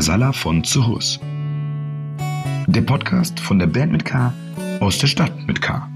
Casala 0.00 0.32
von 0.32 0.64
Zuhus. 0.64 1.20
Der 2.66 2.80
Podcast 2.80 3.38
von 3.38 3.58
der 3.58 3.66
Band 3.66 3.92
mit 3.92 4.02
K 4.06 4.32
aus 4.80 4.96
der 4.96 5.08
Stadt 5.08 5.30
mit 5.46 5.60
K. 5.60 5.86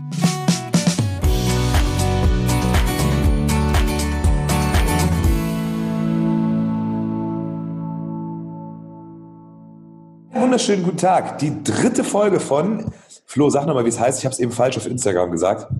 Wunderschönen 10.34 10.82
guten 10.82 10.98
Tag. 10.98 11.38
Die 11.38 11.64
dritte 11.64 12.04
Folge 12.04 12.40
von 12.40 12.92
Flo, 13.24 13.48
sag 13.48 13.64
nochmal, 13.64 13.86
wie 13.86 13.88
es 13.88 13.98
heißt. 13.98 14.18
Ich 14.18 14.26
habe 14.26 14.34
es 14.34 14.38
eben 14.38 14.52
falsch 14.52 14.76
auf 14.76 14.86
Instagram 14.86 15.30
gesagt. 15.30 15.72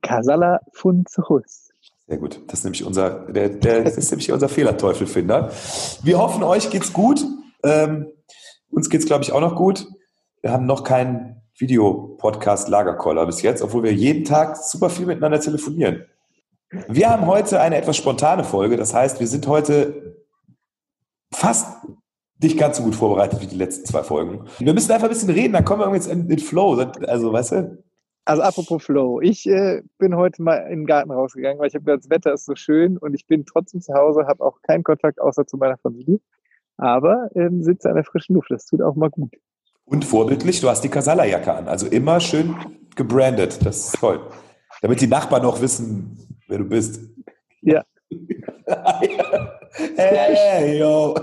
Casala 0.00 0.60
von 0.72 1.04
Zuhus. 1.04 1.68
Sehr 2.08 2.16
gut. 2.16 2.40
Das 2.46 2.60
ist 2.60 2.64
nämlich 2.64 2.84
unser, 2.84 3.10
der, 3.30 3.50
der, 3.50 3.84
das 3.84 3.98
ist 3.98 4.10
nämlich 4.10 4.32
unser 4.32 4.48
Fehlerteufelfinder. 4.48 5.50
Wir 6.02 6.16
hoffen, 6.16 6.42
euch 6.42 6.70
geht's 6.70 6.94
gut. 6.94 7.22
Ähm, 7.62 8.08
uns 8.70 8.90
geht's, 8.90 9.06
glaube 9.06 9.24
ich, 9.24 9.32
auch 9.32 9.40
noch 9.40 9.56
gut. 9.56 9.86
Wir 10.42 10.52
haben 10.52 10.66
noch 10.66 10.84
keinen 10.84 11.42
Videopodcast 11.58 12.68
Lagerkoller 12.68 13.26
bis 13.26 13.42
jetzt, 13.42 13.62
obwohl 13.62 13.82
wir 13.82 13.92
jeden 13.92 14.24
Tag 14.24 14.56
super 14.56 14.90
viel 14.90 15.06
miteinander 15.06 15.40
telefonieren. 15.40 16.04
Wir 16.88 17.10
haben 17.10 17.26
heute 17.26 17.60
eine 17.60 17.76
etwas 17.76 17.96
spontane 17.96 18.44
Folge. 18.44 18.76
Das 18.76 18.92
heißt, 18.92 19.20
wir 19.20 19.26
sind 19.26 19.46
heute 19.46 20.16
fast 21.32 21.86
nicht 22.42 22.58
ganz 22.58 22.76
so 22.76 22.82
gut 22.82 22.94
vorbereitet 22.94 23.40
wie 23.40 23.46
die 23.46 23.56
letzten 23.56 23.86
zwei 23.86 24.02
Folgen. 24.02 24.46
Wir 24.58 24.74
müssen 24.74 24.92
einfach 24.92 25.06
ein 25.06 25.10
bisschen 25.10 25.30
reden, 25.30 25.54
dann 25.54 25.64
kommen 25.64 25.80
wir 25.80 25.94
jetzt 25.94 26.08
in 26.10 26.28
den 26.28 26.38
Flow. 26.38 26.74
Also, 27.06 27.32
weißt 27.32 27.52
du? 27.52 27.84
Also 28.26 28.42
apropos 28.42 28.82
Flow, 28.82 29.20
ich 29.20 29.46
äh, 29.46 29.82
bin 29.98 30.16
heute 30.16 30.42
mal 30.42 30.56
in 30.56 30.80
den 30.80 30.86
Garten 30.86 31.12
rausgegangen, 31.12 31.60
weil 31.60 31.68
ich 31.68 31.74
habe 31.74 31.84
gehört, 31.84 32.02
das 32.02 32.10
Wetter 32.10 32.32
ist 32.34 32.44
so 32.44 32.56
schön 32.56 32.98
und 32.98 33.14
ich 33.14 33.26
bin 33.26 33.46
trotzdem 33.46 33.80
zu 33.80 33.94
Hause, 33.94 34.26
habe 34.26 34.44
auch 34.44 34.60
keinen 34.62 34.82
Kontakt 34.82 35.20
außer 35.20 35.46
zu 35.46 35.56
meiner 35.56 35.78
Familie, 35.78 36.18
aber 36.76 37.28
ähm, 37.34 37.62
sitze 37.62 37.88
an 37.88 37.94
der 37.96 38.04
frischen 38.04 38.34
Luft. 38.34 38.50
Das 38.50 38.66
tut 38.66 38.82
auch 38.82 38.94
mal 38.96 39.10
gut. 39.10 39.32
Und 39.84 40.04
vorbildlich, 40.04 40.60
du 40.60 40.68
hast 40.68 40.82
die 40.82 40.88
Casala-Jacke 40.88 41.52
an, 41.52 41.68
also 41.68 41.86
immer 41.86 42.20
schön 42.20 42.56
gebrandet. 42.96 43.64
Das 43.64 43.86
ist 43.86 44.00
toll. 44.00 44.20
Damit 44.82 45.00
die 45.00 45.06
Nachbarn 45.06 45.42
noch 45.42 45.60
wissen, 45.60 46.40
wer 46.48 46.58
du 46.58 46.64
bist. 46.64 47.00
Ja. 47.62 47.84
hey, 49.96 50.78
yo. 50.78 51.14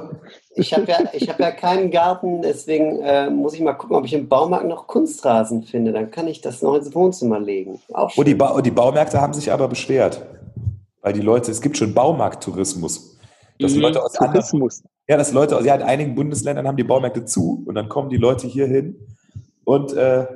Ich 0.55 0.73
habe 0.73 0.85
ja, 0.89 0.99
ich 1.13 1.27
hab 1.29 1.39
ja 1.39 1.51
keinen 1.51 1.89
Garten, 1.89 2.41
deswegen 2.41 3.01
äh, 3.01 3.29
muss 3.29 3.53
ich 3.53 3.61
mal 3.61 3.73
gucken, 3.73 3.95
ob 3.95 4.05
ich 4.05 4.13
im 4.13 4.29
Baumarkt 4.29 4.67
noch 4.67 4.87
Kunstrasen 4.87 5.63
finde. 5.63 5.91
Dann 5.91 6.11
kann 6.11 6.27
ich 6.27 6.41
das 6.41 6.61
noch 6.61 6.75
ins 6.75 6.93
Wohnzimmer 6.93 7.39
legen. 7.39 7.81
Auch 7.91 8.15
Und 8.15 8.27
die, 8.27 8.35
ba 8.35 8.61
die 8.61 8.71
Baumärkte 8.71 9.19
haben 9.19 9.33
sich 9.33 9.51
aber 9.51 9.67
beschwert. 9.67 10.25
Weil 11.01 11.13
die 11.13 11.21
Leute, 11.21 11.51
es 11.51 11.59
gibt 11.59 11.77
schon 11.77 11.93
Baumarkttourismus. 11.93 13.17
Dass 13.59 13.73
Mhm. 13.73 13.81
Leute 13.81 14.03
aus 14.03 14.15
anderen, 14.15 14.41
Tourismus. 14.41 14.83
Ja, 15.07 15.17
dass 15.17 15.31
Leute 15.31 15.57
aus 15.57 15.65
ja, 15.65 15.75
in 15.75 15.81
einigen 15.81 16.15
Bundesländern 16.15 16.67
haben 16.67 16.77
die 16.77 16.83
Baumärkte 16.83 17.25
zu 17.25 17.63
und 17.65 17.75
dann 17.75 17.89
kommen 17.89 18.09
die 18.09 18.17
Leute 18.17 18.47
hier 18.47 18.67
hin 18.67 18.95
und 19.65 19.93
äh, 19.93 20.27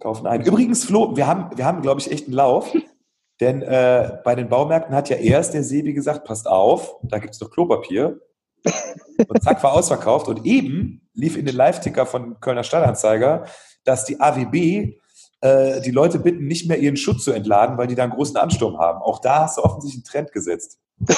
kaufen 0.00 0.26
ein. 0.26 0.42
Übrigens, 0.44 0.84
Flo, 0.84 1.16
wir 1.16 1.26
haben, 1.26 1.56
wir 1.56 1.64
haben, 1.64 1.82
glaube 1.82 2.00
ich, 2.00 2.10
echt 2.10 2.26
einen 2.26 2.34
Lauf. 2.34 2.72
Denn 3.40 3.62
äh, 3.62 4.18
bei 4.24 4.34
den 4.34 4.48
Baumärkten 4.48 4.94
hat 4.96 5.10
ja 5.10 5.16
erst 5.16 5.54
der 5.54 5.62
Sebi 5.62 5.92
gesagt, 5.92 6.24
passt 6.24 6.48
auf, 6.48 6.96
da 7.02 7.18
gibt 7.18 7.34
es 7.34 7.40
noch 7.40 7.50
Klopapier. 7.50 8.20
Und 9.28 9.42
zack, 9.42 9.62
war 9.62 9.74
ausverkauft. 9.74 10.26
Und 10.26 10.44
eben 10.44 11.08
lief 11.14 11.36
in 11.36 11.46
den 11.46 11.54
Live-Ticker 11.54 12.04
von 12.04 12.40
Kölner 12.40 12.64
Stadtanzeiger, 12.64 13.46
dass 13.84 14.04
die 14.04 14.20
AWB 14.20 14.98
äh, 15.40 15.80
die 15.82 15.92
Leute 15.92 16.18
bitten, 16.18 16.46
nicht 16.46 16.68
mehr 16.68 16.78
ihren 16.78 16.96
Schutz 16.96 17.22
zu 17.24 17.32
entladen, 17.32 17.78
weil 17.78 17.86
die 17.86 17.94
da 17.94 18.02
einen 18.02 18.12
großen 18.12 18.36
Ansturm 18.36 18.78
haben. 18.78 19.00
Auch 19.02 19.20
da 19.20 19.44
hast 19.44 19.58
du 19.58 19.62
offensichtlich 19.62 20.04
einen 20.04 20.10
Trend 20.10 20.32
gesetzt. 20.32 20.78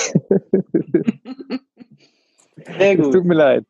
Sehr 2.79 2.99
Es 2.99 3.05
gut. 3.05 3.13
tut 3.15 3.25
mir 3.25 3.35
leid. 3.35 3.65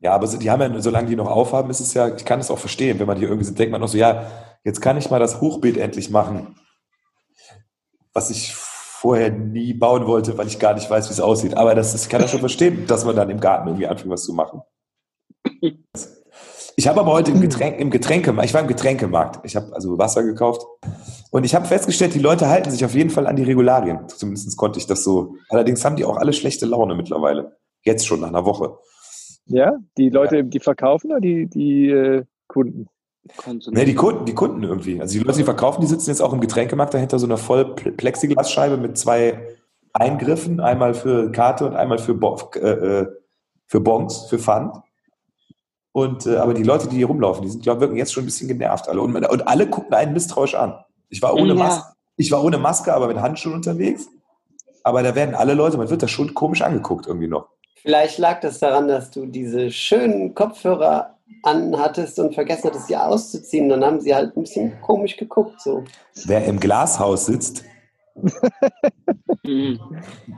Ja, 0.00 0.14
aber 0.14 0.26
die 0.26 0.50
haben 0.50 0.60
ja, 0.60 0.80
solange 0.80 1.08
die 1.08 1.16
noch 1.16 1.30
aufhaben, 1.30 1.70
ist 1.70 1.80
es 1.80 1.94
ja, 1.94 2.14
ich 2.14 2.24
kann 2.24 2.38
es 2.40 2.50
auch 2.50 2.58
verstehen, 2.58 2.98
wenn 2.98 3.06
man 3.06 3.16
hier 3.16 3.28
irgendwie 3.28 3.50
denkt, 3.52 3.72
man 3.72 3.80
noch 3.80 3.88
so, 3.88 3.96
ja, 3.96 4.26
jetzt 4.62 4.80
kann 4.82 4.98
ich 4.98 5.10
mal 5.10 5.18
das 5.18 5.40
Hochbeet 5.40 5.78
endlich 5.78 6.10
machen, 6.10 6.56
was 8.12 8.30
ich 8.30 8.54
vorher 8.54 9.30
nie 9.30 9.72
bauen 9.74 10.06
wollte, 10.06 10.36
weil 10.36 10.46
ich 10.46 10.58
gar 10.58 10.74
nicht 10.74 10.90
weiß, 10.90 11.08
wie 11.08 11.12
es 11.12 11.20
aussieht. 11.20 11.56
Aber 11.56 11.74
das 11.74 11.94
ich 11.94 12.08
kann 12.08 12.20
das 12.20 12.30
schon 12.30 12.40
verstehen, 12.40 12.86
dass 12.86 13.04
man 13.04 13.16
dann 13.16 13.30
im 13.30 13.40
Garten 13.40 13.68
irgendwie 13.68 13.86
anfängt, 13.86 14.10
was 14.10 14.24
zu 14.24 14.34
machen. 14.34 14.62
Ich 16.76 16.88
habe 16.88 17.00
aber 17.00 17.12
heute 17.12 17.30
im, 17.30 17.40
Getränk, 17.40 17.78
im 17.78 17.90
Getränkemarkt, 17.90 18.48
ich 18.48 18.54
war 18.54 18.60
im 18.60 18.66
Getränkemarkt, 18.66 19.44
ich 19.44 19.56
habe 19.56 19.72
also 19.74 19.96
Wasser 19.96 20.24
gekauft 20.24 20.66
und 21.30 21.44
ich 21.44 21.54
habe 21.54 21.66
festgestellt, 21.66 22.14
die 22.14 22.18
Leute 22.18 22.48
halten 22.48 22.70
sich 22.70 22.84
auf 22.84 22.94
jeden 22.94 23.10
Fall 23.10 23.26
an 23.26 23.36
die 23.36 23.44
Regularien. 23.44 24.08
Zumindest 24.08 24.56
konnte 24.56 24.78
ich 24.78 24.86
das 24.86 25.04
so. 25.04 25.36
Allerdings 25.50 25.84
haben 25.84 25.96
die 25.96 26.04
auch 26.04 26.16
alle 26.16 26.32
schlechte 26.32 26.66
Laune 26.66 26.94
mittlerweile. 26.94 27.56
Jetzt 27.84 28.06
schon 28.06 28.20
nach 28.20 28.28
einer 28.28 28.44
Woche. 28.44 28.78
Ja, 29.46 29.76
die 29.98 30.08
Leute, 30.08 30.44
die 30.44 30.60
verkaufen 30.60 31.10
oder 31.10 31.20
die, 31.20 31.46
die 31.46 31.90
äh, 31.90 32.24
Kunden? 32.46 32.88
Ne, 33.70 33.84
die 33.84 33.94
Kunden, 33.94 34.26
die 34.26 34.34
Kunden 34.34 34.62
irgendwie. 34.62 35.00
Also 35.00 35.18
die 35.18 35.24
Leute, 35.24 35.38
die 35.38 35.44
verkaufen, 35.44 35.80
die 35.80 35.86
sitzen 35.86 36.10
jetzt 36.10 36.20
auch 36.20 36.32
im 36.32 36.40
Getränkemarkt 36.40 36.92
dahinter 36.92 37.18
so 37.18 37.26
einer 37.26 37.38
voll 37.38 37.74
Pl- 37.74 37.92
Plexiglasscheibe 37.92 38.76
mit 38.76 38.98
zwei 38.98 39.56
Eingriffen, 39.94 40.60
einmal 40.60 40.92
für 40.92 41.30
Karte 41.32 41.66
und 41.66 41.74
einmal 41.74 41.98
für, 41.98 42.14
Bo 42.14 42.38
äh, 42.56 42.58
äh, 42.58 43.06
für 43.66 43.80
Bons, 43.80 44.26
für 44.26 44.38
Pfand. 44.38 44.76
Und 45.92 46.26
äh, 46.26 46.36
aber 46.36 46.52
die 46.52 46.64
Leute, 46.64 46.88
die 46.88 46.96
hier 46.96 47.06
rumlaufen, 47.06 47.44
die 47.44 47.50
sind, 47.50 47.62
glaube 47.62 47.78
ich, 47.78 47.80
wirken 47.82 47.96
jetzt 47.96 48.12
schon 48.12 48.24
ein 48.24 48.26
bisschen 48.26 48.48
genervt 48.48 48.88
alle. 48.88 49.00
Und, 49.00 49.14
und 49.14 49.48
alle 49.48 49.68
gucken 49.68 49.94
einen 49.94 50.12
misstrauisch 50.12 50.54
an. 50.54 50.74
Ich 51.08 51.22
war 51.22 51.34
ohne 51.34 51.54
Ja. 51.54 51.54
Maske, 51.54 51.92
ich 52.16 52.30
war 52.32 52.42
ohne 52.42 52.58
Maske, 52.58 52.92
aber 52.92 53.08
mit 53.08 53.18
Handschuhen 53.20 53.54
unterwegs. 53.54 54.08
Aber 54.82 55.02
da 55.02 55.14
werden 55.14 55.34
alle 55.34 55.54
Leute, 55.54 55.78
man 55.78 55.88
wird 55.88 56.02
da 56.02 56.08
schon 56.08 56.34
komisch 56.34 56.60
angeguckt 56.60 57.06
irgendwie 57.06 57.28
noch. 57.28 57.48
Vielleicht 57.84 58.18
lag 58.18 58.40
das 58.40 58.58
daran, 58.58 58.88
dass 58.88 59.10
du 59.10 59.26
diese 59.26 59.70
schönen 59.70 60.34
Kopfhörer 60.34 61.18
anhattest 61.42 62.18
und 62.18 62.34
vergessen 62.34 62.64
hattest, 62.64 62.86
sie 62.86 62.96
auszuziehen. 62.96 63.68
Dann 63.68 63.84
haben 63.84 64.00
sie 64.00 64.14
halt 64.14 64.36
ein 64.36 64.42
bisschen 64.42 64.80
komisch 64.80 65.16
geguckt. 65.16 65.60
So. 65.60 65.84
Wer 66.24 66.46
im 66.46 66.58
Glashaus 66.58 67.26
sitzt, 67.26 67.64
Wie 69.42 69.78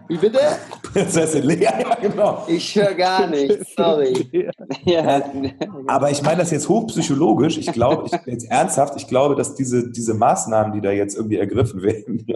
bitte? 0.09 0.39
Prinzessin 0.83 1.43
Lea, 1.45 1.63
ja 1.63 1.95
genau. 2.01 2.45
Ich 2.49 2.75
höre 2.75 2.95
gar 2.95 3.27
nichts, 3.27 3.75
sorry. 3.77 4.51
Ja. 4.85 5.23
Aber 5.87 6.11
ich 6.11 6.23
meine 6.23 6.39
das 6.39 6.51
jetzt 6.51 6.69
hochpsychologisch. 6.69 7.59
Ich 7.59 7.73
glaube, 7.73 8.07
ich 8.07 8.33
jetzt 8.33 8.51
ernsthaft, 8.51 8.95
ich 8.97 9.07
glaube, 9.07 9.35
dass 9.35 9.55
diese, 9.55 9.91
diese 9.91 10.15
Maßnahmen, 10.15 10.73
die 10.73 10.81
da 10.81 10.91
jetzt 10.91 11.17
irgendwie 11.17 11.37
ergriffen 11.37 11.83
werden, 11.83 12.27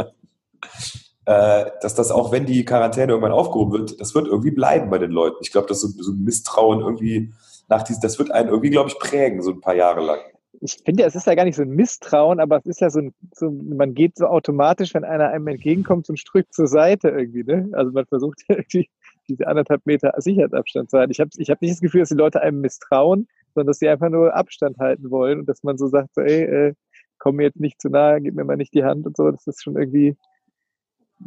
dass 1.30 1.94
das 1.94 2.10
auch, 2.10 2.32
wenn 2.32 2.44
die 2.44 2.64
Quarantäne 2.64 3.12
irgendwann 3.12 3.30
aufgehoben 3.30 3.72
wird, 3.72 4.00
das 4.00 4.14
wird 4.14 4.26
irgendwie 4.26 4.50
bleiben 4.50 4.90
bei 4.90 4.98
den 4.98 5.12
Leuten. 5.12 5.36
Ich 5.42 5.52
glaube, 5.52 5.68
dass 5.68 5.80
so, 5.80 5.86
so 5.86 6.10
ein 6.10 6.24
Misstrauen 6.24 6.80
irgendwie 6.80 7.32
nach 7.68 7.84
diesem, 7.84 8.00
das 8.02 8.18
wird 8.18 8.32
einen 8.32 8.48
irgendwie, 8.48 8.70
glaube 8.70 8.88
ich, 8.88 8.98
prägen, 8.98 9.40
so 9.40 9.52
ein 9.52 9.60
paar 9.60 9.76
Jahre 9.76 10.04
lang. 10.04 10.18
Ich 10.60 10.78
finde 10.84 11.02
ja, 11.02 11.08
es 11.08 11.14
ist 11.14 11.28
ja 11.28 11.36
gar 11.36 11.44
nicht 11.44 11.54
so 11.54 11.62
ein 11.62 11.70
Misstrauen, 11.70 12.40
aber 12.40 12.56
es 12.56 12.66
ist 12.66 12.80
ja 12.80 12.90
so 12.90 12.98
ein, 12.98 13.14
so, 13.32 13.48
man 13.48 13.94
geht 13.94 14.16
so 14.16 14.26
automatisch, 14.26 14.92
wenn 14.92 15.04
einer 15.04 15.28
einem 15.28 15.46
entgegenkommt, 15.46 16.06
so 16.06 16.12
ein 16.12 16.16
Stück 16.16 16.52
zur 16.52 16.66
Seite 16.66 17.10
irgendwie, 17.10 17.44
ne? 17.44 17.68
Also 17.72 17.92
man 17.92 18.06
versucht 18.06 18.42
ja 18.48 18.56
irgendwie 18.56 18.90
diese 19.28 19.46
anderthalb 19.46 19.86
Meter 19.86 20.12
Sicherheitsabstand 20.16 20.90
zu 20.90 20.98
halten. 20.98 21.12
Ich 21.12 21.20
habe 21.20 21.30
ich 21.36 21.48
hab 21.48 21.62
nicht 21.62 21.74
das 21.74 21.80
Gefühl, 21.80 22.00
dass 22.00 22.08
die 22.08 22.16
Leute 22.16 22.42
einem 22.42 22.60
misstrauen, 22.60 23.28
sondern 23.54 23.68
dass 23.68 23.78
sie 23.78 23.88
einfach 23.88 24.08
nur 24.08 24.34
Abstand 24.34 24.78
halten 24.78 25.10
wollen 25.10 25.38
und 25.38 25.48
dass 25.48 25.62
man 25.62 25.78
so 25.78 25.86
sagt, 25.86 26.12
so, 26.14 26.22
ey, 26.22 26.42
äh, 26.42 26.74
komm 27.18 27.36
mir 27.36 27.44
jetzt 27.44 27.60
nicht 27.60 27.80
zu 27.80 27.88
nahe, 27.88 28.20
gib 28.20 28.34
mir 28.34 28.44
mal 28.44 28.56
nicht 28.56 28.74
die 28.74 28.84
Hand 28.84 29.06
und 29.06 29.16
so. 29.16 29.30
Das 29.30 29.46
ist 29.46 29.62
schon 29.62 29.76
irgendwie 29.76 30.16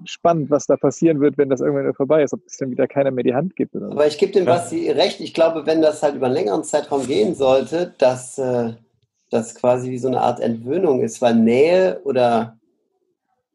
spannend, 0.06 0.50
was 0.50 0.66
da 0.66 0.76
passieren 0.78 1.20
wird, 1.20 1.38
wenn 1.38 1.50
das 1.50 1.62
irgendwann 1.62 1.84
wieder 1.84 1.94
vorbei 1.94 2.24
ist, 2.24 2.34
ob 2.34 2.42
es 2.46 2.58
dann 2.58 2.72
wieder 2.72 2.88
keiner 2.88 3.12
mehr 3.12 3.24
die 3.24 3.36
Hand 3.36 3.56
gibt. 3.56 3.76
Oder. 3.76 3.92
Aber 3.92 4.08
ich 4.08 4.18
gebe 4.18 4.31
dem 4.31 4.46
Ja. 4.46 4.56
Basti 4.56 4.90
recht. 4.90 5.20
Ich 5.20 5.34
glaube, 5.34 5.66
wenn 5.66 5.81
das 5.81 6.04
halt 6.04 6.16
über 6.16 6.28
einen 6.28 6.36
längeren 6.36 6.64
Zeitraum 6.64 7.06
gehen 7.06 7.36
sollte, 7.36 7.94
dass 7.98 8.38
äh, 8.38 8.74
das 9.30 9.56
quasi 9.56 9.90
wie 9.92 9.98
so 9.98 10.08
eine 10.08 10.22
Art 10.22 10.40
Entwöhnung 10.40 11.02
ist, 11.02 11.22
weil 11.22 11.36
Nähe 11.36 12.02
oder 12.04 12.58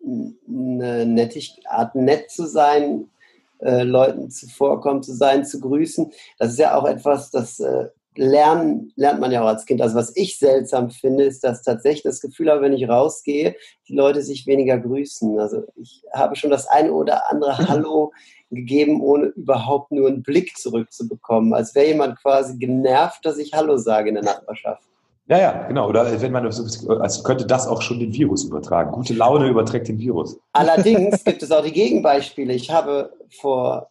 eine 0.05 1.07
nettig, 1.07 1.61
Art 1.67 1.95
nett 1.95 2.31
zu 2.31 2.47
sein, 2.47 3.11
äh, 3.59 3.83
Leuten 3.83 4.31
zuvorkommen 4.31 5.03
zu 5.03 5.13
sein, 5.13 5.45
zu 5.45 5.61
grüßen, 5.61 6.13
das 6.39 6.53
ist 6.53 6.59
ja 6.59 6.77
auch 6.77 6.87
etwas, 6.87 7.31
das 7.31 7.59
äh, 7.61 7.89
lernen, 8.19 8.93
lernt 8.97 9.21
man 9.21 9.31
ja 9.31 9.43
auch 9.43 9.47
als 9.49 9.65
Kind. 9.65 9.81
Also 9.81 9.95
was 9.95 10.15
ich 10.17 10.39
seltsam 10.39 10.91
finde, 10.91 11.25
ist, 11.25 11.45
dass 11.45 11.63
tatsächlich 11.63 12.03
das 12.03 12.21
Gefühl 12.21 12.51
habe, 12.51 12.63
wenn 12.63 12.73
ich 12.73 12.89
rausgehe, 12.89 13.55
die 13.89 13.95
Leute 13.95 14.23
sich 14.23 14.47
weniger 14.47 14.79
grüßen. 14.79 15.39
Also 15.39 15.63
ich 15.77 16.03
habe 16.13 16.37
schon 16.37 16.51
das 16.51 16.67
eine 16.67 16.93
oder 16.93 17.31
andere 17.31 17.57
Hallo 17.69 18.13
gegeben, 18.51 19.01
ohne 19.01 19.27
überhaupt 19.27 19.93
nur 19.93 20.09
einen 20.09 20.23
Blick 20.23 20.57
zurückzubekommen. 20.57 21.55
Als 21.55 21.75
wäre 21.75 21.87
jemand 21.87 22.21
quasi 22.21 22.59
genervt, 22.59 23.25
dass 23.25 23.39
ich 23.39 23.53
Hallo 23.53 23.77
sage 23.77 24.09
in 24.09 24.17
der 24.17 24.25
Nachbarschaft. 24.25 24.83
Ja, 25.29 25.39
ja, 25.39 25.67
genau. 25.69 25.89
Oder 25.89 26.21
wenn 26.21 26.33
man, 26.33 26.51
so- 26.51 26.89
als 26.99 27.23
könnte 27.23 27.47
das 27.47 27.69
auch 27.69 27.83
schon 27.83 28.01
den 28.01 28.13
Virus 28.15 28.45
übertragen. 28.45 28.93
Gute 28.93 29.13
Laune 29.13 29.49
überträgt 29.49 29.89
den 29.89 29.99
Virus. 29.99 30.39
Allerdings 30.53 31.23
gibt 31.23 31.43
es 31.43 31.53
auch 31.53 31.63
die 31.63 31.73
Gegenbeispiele. 31.73 32.55
Ich 32.55 32.71
habe 32.71 33.13
vor 33.29 33.91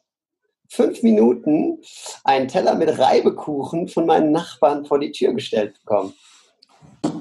fünf 0.70 1.04
Minuten 1.04 1.80
einen 2.24 2.48
Teller 2.48 2.76
mit 2.76 2.98
Reibekuchen 2.98 3.88
von 3.88 4.06
meinen 4.06 4.32
Nachbarn 4.32 4.86
vor 4.86 5.00
die 5.00 5.12
Tür 5.12 5.34
gestellt 5.34 5.74
bekommen. 5.80 6.14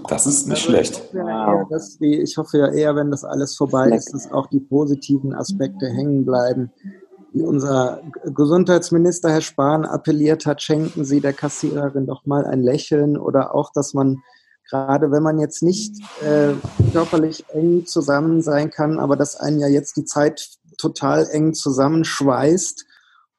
Das 0.09 0.27
ist 0.27 0.49
nicht 0.49 0.59
Also 0.59 0.71
schlecht. 0.71 1.03
Ich 1.13 1.17
hoffe, 1.17 1.19
ja 1.19 1.69
eher, 1.69 1.81
die, 2.01 2.21
ich 2.21 2.37
hoffe 2.37 2.59
ja 2.59 2.73
eher, 2.73 2.97
wenn 2.97 3.11
das 3.11 3.25
alles 3.25 3.57
vorbei 3.57 3.89
ist, 3.91 4.13
dass 4.13 4.31
auch 4.31 4.47
die 4.47 4.61
positiven 4.61 5.35
Aspekte 5.35 5.87
hängen 5.87 6.25
bleiben. 6.25 6.73
wie 7.33 7.43
unser 7.43 8.01
Gesundheitsminister 8.25 9.31
Herr 9.31 9.41
Spahn 9.41 9.85
appelliert 9.85 10.47
hat, 10.47 10.63
schenken 10.63 11.05
Sie 11.05 11.21
der 11.21 11.33
Kassiererin 11.33 12.07
doch 12.07 12.25
mal 12.25 12.47
ein 12.47 12.63
Lächeln 12.63 13.17
oder 13.19 13.55
auch, 13.55 13.73
dass 13.73 13.95
man 13.95 14.23
gerade 14.69 15.11
wenn 15.11 15.23
man 15.23 15.39
jetzt 15.39 15.63
nicht 15.63 15.95
äh, 16.23 16.53
körperlich 16.93 17.45
eng 17.53 17.87
zusammen 17.87 18.43
sein 18.43 18.71
kann, 18.71 18.99
aber 18.99 19.17
dass 19.17 19.37
einen 19.37 19.61
ja 19.61 19.69
jetzt 19.69 19.97
die 19.97 20.05
Zeit 20.05 20.49
total 20.77 21.27
eng 21.31 21.55
zusammenschweißt 21.55 22.85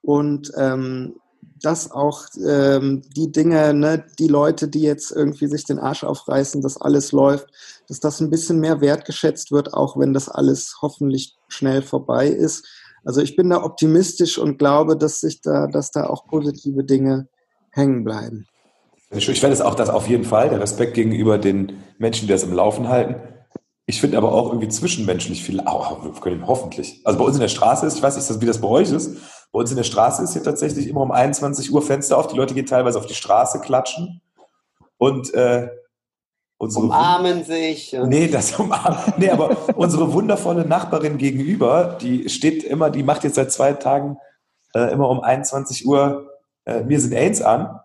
und 0.08 0.54
ähm, 0.56 1.16
dass 1.62 1.92
auch 1.92 2.28
ähm, 2.48 3.02
die 3.14 3.30
Dinge, 3.30 3.74
ne, 3.74 4.06
die 4.20 4.30
Leute, 4.30 4.70
die 4.70 4.82
jetzt 4.82 5.12
irgendwie 5.12 5.48
sich 5.48 5.66
den 5.66 5.80
Arsch 5.80 6.06
aufreißen, 6.06 6.62
dass 6.62 6.80
alles 6.80 7.12
läuft, 7.12 7.48
dass 7.90 8.00
das 8.00 8.22
ein 8.22 8.30
bisschen 8.30 8.62
mehr 8.62 8.80
wertgeschätzt 8.80 9.52
wird, 9.52 9.74
auch 9.74 9.98
wenn 9.98 10.14
das 10.14 10.30
alles 10.30 10.78
hoffentlich 10.82 11.36
schnell 11.50 11.82
vorbei 11.82 12.28
ist. 12.30 12.66
Also 13.04 13.20
ich 13.20 13.36
bin 13.36 13.50
da 13.50 13.62
optimistisch 13.62 14.38
und 14.38 14.58
glaube, 14.58 14.96
dass 14.96 15.20
sich 15.20 15.42
da, 15.42 15.68
dass 15.68 15.92
da 15.92 16.08
auch 16.08 16.26
positive 16.26 16.86
Dinge 16.86 17.28
hängen 17.72 18.06
bleiben. 18.06 18.48
Ich 19.12 19.26
fände 19.26 19.54
es 19.54 19.62
auch 19.62 19.76
das 19.76 19.90
auf 19.90 20.08
jeden 20.08 20.24
Fall, 20.24 20.50
der 20.50 20.62
Respekt 20.62 20.94
gegenüber 20.94 21.38
den 21.38 21.74
Menschen, 21.98 22.28
die 22.28 22.32
das 22.34 22.44
im 22.44 22.54
Laufen 22.54 22.88
halten. 22.88 23.16
Ich 23.86 24.00
finde 24.00 24.18
aber 24.18 24.34
auch 24.34 24.48
irgendwie 24.48 24.68
zwischenmenschlich 24.70 25.44
viel, 25.44 25.62
auch, 25.62 25.98
hoffentlich. 26.46 27.02
Also 27.04 27.20
bei 27.20 27.26
uns 27.26 27.36
in 27.36 27.42
der 27.42 27.48
Straße 27.50 27.86
ist, 27.86 27.96
ich 27.96 28.04
weiß 28.04 28.16
nicht, 28.16 28.42
wie 28.42 28.46
das 28.46 28.60
bei 28.62 28.68
euch 28.68 28.92
ist, 28.92 29.18
bei 29.52 29.60
uns 29.60 29.72
in 29.72 29.78
der 29.78 29.84
Straße 29.84 30.24
ist 30.24 30.34
hier 30.34 30.44
tatsächlich 30.44 30.88
immer 30.88 31.02
um 31.02 31.12
21 31.12 31.72
Uhr 31.74 31.82
Fenster 31.82 32.18
auf. 32.18 32.28
Die 32.28 32.36
Leute 32.36 32.54
gehen 32.54 32.66
teilweise 32.66 32.98
auf 32.98 33.06
die 33.06 33.16
Straße, 33.16 33.60
klatschen 33.60 34.22
und 34.98 35.34
äh, 35.34 35.70
unsere 36.58 36.86
umarmen 36.86 37.44
sich. 37.44 37.96
Nee, 38.06 38.28
das 38.28 38.60
umarmen. 38.60 39.00
Nee, 39.18 39.30
aber 39.30 39.56
unsere 39.76 40.12
wundervolle 40.14 40.66
Nachbarin 40.66 41.18
gegenüber, 41.18 41.98
die 42.02 42.30
steht 42.30 42.64
immer, 42.64 42.90
die 42.90 43.04
macht 43.04 43.24
jetzt 43.24 43.36
seit 43.36 43.52
zwei 43.52 43.74
Tagen 43.74 44.18
äh, 44.74 44.92
immer 44.92 45.10
um 45.10 45.22
21 45.22 45.86
Uhr 45.86 46.28
äh, 46.66 46.84
mir 46.84 47.00
sind 47.00 47.14
Aids 47.14 47.42
an. 47.42 47.80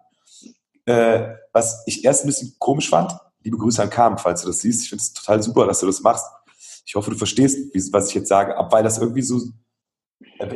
Äh, 0.84 1.34
was 1.52 1.82
ich 1.86 2.04
erst 2.04 2.24
ein 2.24 2.26
bisschen 2.26 2.54
komisch 2.58 2.90
fand. 2.90 3.12
Liebe 3.42 3.56
Grüße 3.56 3.82
an 3.82 3.90
Carmen, 3.90 4.18
falls 4.18 4.42
du 4.42 4.48
das 4.48 4.60
siehst. 4.60 4.82
Ich 4.82 4.88
finde 4.88 5.02
es 5.02 5.12
total 5.12 5.42
super, 5.42 5.66
dass 5.66 5.80
du 5.80 5.86
das 5.86 6.00
machst. 6.00 6.26
Ich 6.84 6.94
hoffe, 6.94 7.10
du 7.10 7.16
verstehst, 7.16 7.58
was 7.92 8.08
ich 8.08 8.14
jetzt 8.14 8.28
sage, 8.28 8.56
ab 8.56 8.72
weil 8.72 8.82
das 8.82 8.98
irgendwie 8.98 9.22
so 9.22 9.40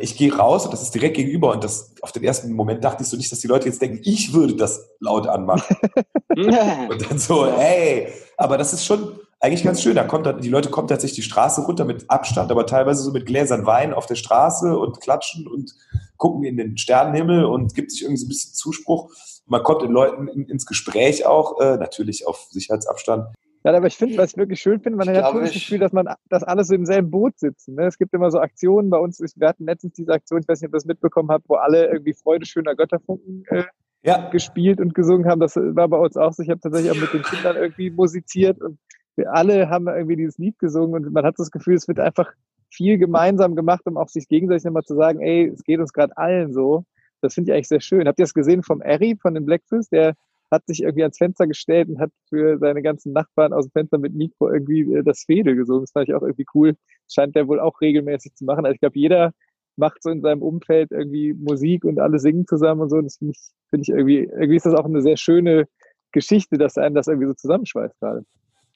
ich 0.00 0.16
gehe 0.16 0.34
raus 0.34 0.64
und 0.64 0.72
das 0.72 0.82
ist 0.82 0.94
direkt 0.94 1.16
gegenüber 1.16 1.52
und 1.52 1.62
das 1.62 1.94
auf 2.02 2.12
den 2.12 2.24
ersten 2.24 2.52
Moment 2.52 2.84
dachte 2.84 3.02
ich 3.02 3.08
so 3.08 3.16
nicht, 3.16 3.30
dass 3.30 3.40
die 3.40 3.46
Leute 3.46 3.66
jetzt 3.66 3.80
denken, 3.80 4.00
ich 4.04 4.32
würde 4.32 4.54
das 4.54 4.88
laut 5.00 5.26
anmachen. 5.26 5.76
und 6.36 7.10
dann 7.10 7.18
so, 7.18 7.46
hey, 7.46 8.08
aber 8.36 8.58
das 8.58 8.72
ist 8.72 8.84
schon 8.84 9.18
eigentlich 9.40 9.64
ganz 9.64 9.82
schön. 9.82 9.94
Da 9.94 10.04
kommt 10.04 10.26
die 10.44 10.48
Leute 10.48 10.70
kommen 10.70 10.88
tatsächlich 10.88 11.16
die 11.16 11.30
Straße 11.30 11.62
runter 11.62 11.84
mit 11.84 12.08
Abstand, 12.10 12.50
aber 12.50 12.66
teilweise 12.66 13.02
so 13.02 13.12
mit 13.12 13.26
Gläsern 13.26 13.66
Wein 13.66 13.94
auf 13.94 14.06
der 14.06 14.14
Straße 14.14 14.76
und 14.78 15.00
klatschen 15.00 15.46
und 15.46 15.74
gucken 16.16 16.44
in 16.44 16.56
den 16.56 16.78
Sternenhimmel 16.78 17.44
und 17.44 17.74
gibt 17.74 17.92
sich 17.92 18.02
irgendwie 18.02 18.20
so 18.20 18.26
ein 18.26 18.28
bisschen 18.28 18.54
Zuspruch. 18.54 19.12
Man 19.46 19.62
kommt 19.62 19.82
den 19.82 19.92
Leuten 19.92 20.28
ins 20.28 20.66
Gespräch 20.66 21.26
auch, 21.26 21.60
äh, 21.60 21.76
natürlich 21.76 22.26
auf 22.26 22.48
Sicherheitsabstand. 22.50 23.28
Ja, 23.66 23.76
aber 23.76 23.88
ich 23.88 23.96
finde, 23.96 24.16
was 24.16 24.30
ich 24.30 24.36
wirklich 24.36 24.60
schön 24.60 24.80
finde, 24.80 24.96
man 24.96 25.12
ich 25.12 25.20
hat 25.20 25.34
das 25.34 25.52
Gefühl, 25.52 25.80
dass 25.80 25.92
man, 25.92 26.06
dass 26.28 26.44
alle 26.44 26.62
so 26.62 26.72
im 26.72 26.86
selben 26.86 27.10
Boot 27.10 27.36
sitzen. 27.36 27.74
Ne? 27.74 27.86
Es 27.86 27.98
gibt 27.98 28.14
immer 28.14 28.30
so 28.30 28.38
Aktionen 28.38 28.90
bei 28.90 28.98
uns. 28.98 29.18
Wir 29.18 29.48
hatten 29.48 29.64
letztens 29.64 29.94
diese 29.94 30.12
Aktion, 30.12 30.40
ich 30.40 30.46
weiß 30.46 30.60
nicht, 30.60 30.68
ob 30.68 30.74
ihr 30.74 30.76
das 30.76 30.84
mitbekommen 30.84 31.30
habt, 31.32 31.48
wo 31.48 31.56
alle 31.56 31.86
irgendwie 31.86 32.14
Freude 32.14 32.46
schöner 32.46 32.76
Götterfunken 32.76 33.42
äh, 33.48 33.64
ja. 34.02 34.30
gespielt 34.30 34.80
und 34.80 34.94
gesungen 34.94 35.28
haben. 35.28 35.40
Das 35.40 35.56
war 35.56 35.88
bei 35.88 35.96
uns 35.96 36.16
auch 36.16 36.32
so. 36.32 36.44
Ich 36.44 36.48
habe 36.48 36.60
tatsächlich 36.60 36.92
auch 36.92 37.00
mit 37.00 37.12
den 37.12 37.22
Kindern 37.22 37.56
irgendwie 37.56 37.90
musiziert 37.90 38.62
und 38.62 38.78
wir 39.16 39.32
alle 39.32 39.68
haben 39.68 39.88
irgendwie 39.88 40.14
dieses 40.14 40.38
Lied 40.38 40.60
gesungen 40.60 41.04
und 41.04 41.12
man 41.12 41.24
hat 41.24 41.34
das 41.36 41.50
Gefühl, 41.50 41.74
es 41.74 41.88
wird 41.88 41.98
einfach 41.98 42.30
viel 42.70 42.98
gemeinsam 42.98 43.56
gemacht, 43.56 43.82
um 43.86 43.96
auch 43.96 44.08
sich 44.08 44.28
gegenseitig 44.28 44.62
nochmal 44.62 44.84
zu 44.84 44.94
sagen, 44.94 45.20
ey, 45.20 45.48
es 45.52 45.64
geht 45.64 45.80
uns 45.80 45.92
gerade 45.92 46.16
allen 46.16 46.52
so. 46.52 46.84
Das 47.20 47.34
finde 47.34 47.50
ich 47.50 47.54
eigentlich 47.54 47.68
sehr 47.68 47.80
schön. 47.80 48.06
Habt 48.06 48.20
ihr 48.20 48.26
das 48.26 48.34
gesehen 48.34 48.62
vom 48.62 48.80
Eri, 48.80 49.16
von 49.20 49.34
dem 49.34 49.44
Blackfist, 49.44 49.90
der 49.90 50.14
hat 50.56 50.66
sich 50.66 50.82
irgendwie 50.82 51.02
ans 51.02 51.18
Fenster 51.18 51.46
gestellt 51.46 51.88
und 51.88 52.00
hat 52.00 52.10
für 52.28 52.58
seine 52.58 52.82
ganzen 52.82 53.12
Nachbarn 53.12 53.52
aus 53.52 53.66
dem 53.66 53.72
Fenster 53.72 53.98
mit 53.98 54.14
Mikro 54.14 54.50
irgendwie 54.50 54.94
äh, 54.94 55.02
das 55.02 55.24
Fede 55.24 55.54
gesungen. 55.54 55.82
Das 55.82 55.92
fand 55.92 56.08
ich 56.08 56.14
auch 56.14 56.22
irgendwie 56.22 56.46
cool. 56.54 56.74
Scheint 57.08 57.36
der 57.36 57.46
wohl 57.46 57.60
auch 57.60 57.80
regelmäßig 57.80 58.34
zu 58.34 58.44
machen. 58.44 58.64
Also 58.64 58.74
ich 58.74 58.80
glaube, 58.80 58.98
jeder 58.98 59.32
macht 59.76 60.02
so 60.02 60.10
in 60.10 60.22
seinem 60.22 60.42
Umfeld 60.42 60.90
irgendwie 60.90 61.34
Musik 61.34 61.84
und 61.84 62.00
alle 62.00 62.18
singen 62.18 62.46
zusammen 62.46 62.80
und 62.80 62.90
so. 62.90 63.00
Das 63.00 63.18
finde 63.18 63.32
ich, 63.32 63.52
finde 63.68 63.82
ich 63.82 63.88
irgendwie, 63.90 64.18
irgendwie 64.18 64.56
ist 64.56 64.66
das 64.66 64.74
auch 64.74 64.86
eine 64.86 65.02
sehr 65.02 65.16
schöne 65.16 65.66
Geschichte, 66.12 66.56
dass 66.56 66.78
einen 66.78 66.94
das 66.94 67.08
irgendwie 67.08 67.28
so 67.28 67.34
zusammenschweißt 67.34 68.00
gerade. 68.00 68.24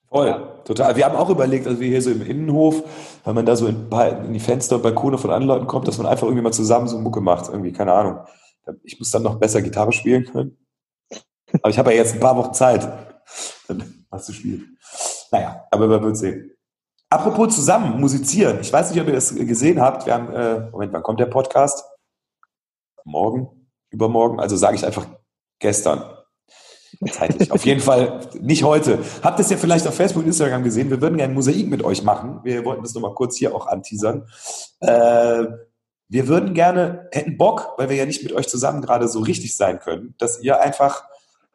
Voll, 0.08 0.42
total. 0.64 0.96
Wir 0.96 1.04
haben 1.04 1.16
auch 1.16 1.30
überlegt, 1.30 1.66
also 1.66 1.80
wir 1.80 1.88
hier 1.88 2.02
so 2.02 2.10
im 2.10 2.22
Innenhof, 2.22 2.82
wenn 3.24 3.34
man 3.34 3.46
da 3.46 3.54
so 3.54 3.68
in, 3.68 3.88
in, 4.26 4.32
die 4.32 4.40
Fenster 4.40 4.76
und 4.76 4.82
Balkone 4.82 5.18
von 5.18 5.30
anderen 5.30 5.48
Leuten 5.48 5.66
kommt, 5.68 5.86
dass 5.86 5.98
man 5.98 6.06
einfach 6.06 6.26
irgendwie 6.26 6.42
mal 6.42 6.52
zusammen 6.52 6.88
so 6.88 6.98
Mucke 6.98 7.20
macht. 7.20 7.48
Irgendwie, 7.48 7.72
keine 7.72 7.92
Ahnung. 7.92 8.18
Ich 8.82 8.98
muss 8.98 9.10
dann 9.10 9.22
noch 9.22 9.38
besser 9.38 9.62
Gitarre 9.62 9.92
spielen 9.92 10.24
können. 10.24 10.56
Aber 11.54 11.70
ich 11.70 11.78
habe 11.78 11.90
ja 11.92 11.98
jetzt 11.98 12.14
ein 12.14 12.20
paar 12.20 12.36
Wochen 12.36 12.54
Zeit, 12.54 12.88
dann 13.68 14.04
was 14.10 14.26
zu 14.26 14.32
spielen. 14.32 14.78
Naja, 15.30 15.66
aber 15.70 15.88
wir 15.88 16.00
werden 16.02 16.14
sehen. 16.14 16.52
Apropos 17.08 17.54
zusammen 17.54 18.00
musizieren. 18.00 18.60
Ich 18.60 18.72
weiß 18.72 18.90
nicht, 18.90 19.00
ob 19.00 19.08
ihr 19.08 19.14
das 19.14 19.34
gesehen 19.34 19.80
habt. 19.80 20.06
Wir 20.06 20.14
haben, 20.14 20.32
äh, 20.32 20.70
Moment, 20.70 20.92
wann 20.92 21.02
kommt 21.02 21.18
der 21.18 21.26
Podcast? 21.26 21.84
Morgen, 23.04 23.68
übermorgen. 23.90 24.38
Also 24.38 24.56
sage 24.56 24.76
ich 24.76 24.86
einfach 24.86 25.06
gestern. 25.58 26.04
Zeitlich. 27.10 27.50
Auf 27.50 27.64
jeden 27.64 27.80
Fall 27.80 28.20
nicht 28.40 28.62
heute. 28.62 28.98
Habt 29.22 29.38
ihr 29.38 29.44
es 29.44 29.50
ja 29.50 29.56
vielleicht 29.56 29.86
auf 29.86 29.94
Facebook 29.94 30.22
und 30.22 30.28
Instagram 30.28 30.62
gesehen. 30.62 30.90
Wir 30.90 31.00
würden 31.00 31.16
gerne 31.16 31.32
ein 31.32 31.34
Mosaik 31.34 31.68
mit 31.68 31.82
euch 31.82 32.02
machen. 32.02 32.40
Wir 32.44 32.64
wollten 32.64 32.82
das 32.82 32.94
nochmal 32.94 33.14
kurz 33.14 33.36
hier 33.36 33.54
auch 33.54 33.66
anteasern. 33.66 34.28
Äh, 34.80 35.46
wir 36.08 36.28
würden 36.28 36.54
gerne, 36.54 37.08
hätten 37.12 37.38
Bock, 37.38 37.74
weil 37.76 37.88
wir 37.88 37.96
ja 37.96 38.04
nicht 38.04 38.22
mit 38.22 38.32
euch 38.32 38.48
zusammen 38.48 38.82
gerade 38.82 39.08
so 39.08 39.20
richtig 39.20 39.56
sein 39.56 39.78
können, 39.78 40.14
dass 40.18 40.42
ihr 40.42 40.60
einfach 40.60 41.04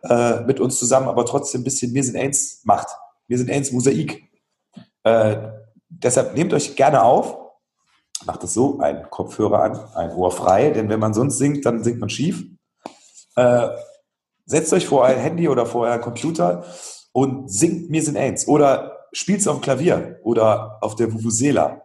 äh, 0.10 0.42
mit 0.42 0.60
uns 0.60 0.78
zusammen, 0.78 1.08
aber 1.08 1.26
trotzdem 1.26 1.62
ein 1.62 1.64
bisschen 1.64 1.94
Wir 1.94 2.04
sind 2.04 2.18
eins 2.18 2.62
macht. 2.64 2.88
Wir 3.28 3.38
sind 3.38 3.50
eins 3.50 3.72
Mosaik. 3.72 4.24
Äh, 5.04 5.38
deshalb 5.90 6.36
nehmt 6.36 6.54
euch 6.54 6.76
gerne 6.76 7.04
auf, 7.04 7.38
macht 8.26 8.44
es 8.44 8.54
so, 8.54 8.80
ein 8.80 9.10
Kopfhörer 9.10 9.64
an, 9.64 9.80
ein 9.96 10.12
Ohr 10.12 10.32
frei, 10.32 10.70
denn 10.70 10.90
wenn 10.90 11.00
man 11.00 11.14
sonst 11.14 11.38
singt, 11.38 11.66
dann 11.66 11.84
singt 11.84 12.00
man 12.00 12.10
schief. 12.10 12.44
Äh, 13.36 13.70
setzt 14.46 14.74
euch 14.74 14.86
vor 14.86 15.06
ein 15.06 15.18
Handy 15.18 15.48
oder 15.50 15.66
vor 15.66 15.88
euren 15.88 16.02
Computer 16.02 16.66
und 17.12 17.52
singt 17.52 17.90
Mir 17.90 18.04
sind 18.04 18.18
eins. 18.18 18.48
Oder 18.48 19.08
spielt 19.12 19.40
es 19.40 19.48
auf 19.48 19.58
dem 19.58 19.62
Klavier 19.62 20.20
oder 20.24 20.78
auf 20.82 20.96
der 20.96 21.12
Vuvuzela. 21.14 21.82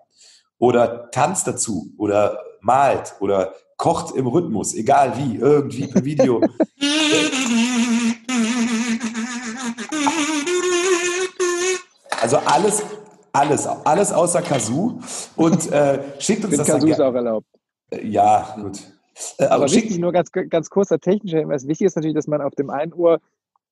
Oder 0.58 1.10
tanzt 1.10 1.46
dazu 1.46 1.92
oder 1.96 2.38
malt 2.60 3.14
oder 3.20 3.54
kocht 3.76 4.14
im 4.14 4.26
Rhythmus, 4.26 4.74
egal 4.74 5.16
wie, 5.16 5.36
irgendwie 5.36 5.86
per 5.86 6.04
Video. 6.04 6.40
Also 12.32 12.46
alles, 12.46 12.82
alles, 13.32 13.66
alles 13.66 14.12
außer 14.12 14.42
Kazoo. 14.42 15.00
Und 15.36 15.70
äh, 15.72 16.00
schickt 16.20 16.44
uns 16.44 16.52
Mit 16.52 16.60
das 16.60 16.68
Kazoo 16.68 16.86
ist 16.86 17.00
auch 17.00 17.14
erlaubt. 17.14 17.46
Ja, 18.02 18.54
gut. 18.60 18.78
Äh, 19.38 19.46
aber, 19.46 19.54
aber 19.54 19.72
wichtig, 19.72 19.98
nur 19.98 20.12
ganz, 20.12 20.30
ganz 20.30 20.70
kurzer 20.70 21.00
technischer 21.00 21.38
Hinweis. 21.38 21.66
Wichtig 21.66 21.86
ist 21.86 21.96
natürlich, 21.96 22.14
dass 22.14 22.28
man 22.28 22.40
auf 22.40 22.54
dem 22.54 22.70
einen 22.70 22.92
Ohr 22.92 23.18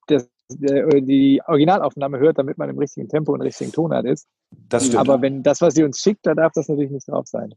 das, 0.08 0.28
der, 0.50 0.88
die 0.88 1.40
Originalaufnahme 1.46 2.18
hört, 2.18 2.38
damit 2.38 2.58
man 2.58 2.68
im 2.68 2.78
richtigen 2.78 3.08
Tempo 3.08 3.32
und 3.32 3.42
richtigen 3.42 3.70
Tonart 3.70 4.06
ist. 4.06 4.26
Das 4.50 4.86
stimmt. 4.86 4.98
Aber 4.98 5.22
wenn 5.22 5.44
das, 5.44 5.60
was 5.60 5.74
sie 5.74 5.84
uns 5.84 6.00
schickt, 6.00 6.26
da 6.26 6.34
darf 6.34 6.52
das 6.52 6.68
natürlich 6.68 6.90
nicht 6.90 7.08
drauf 7.08 7.28
sein. 7.28 7.54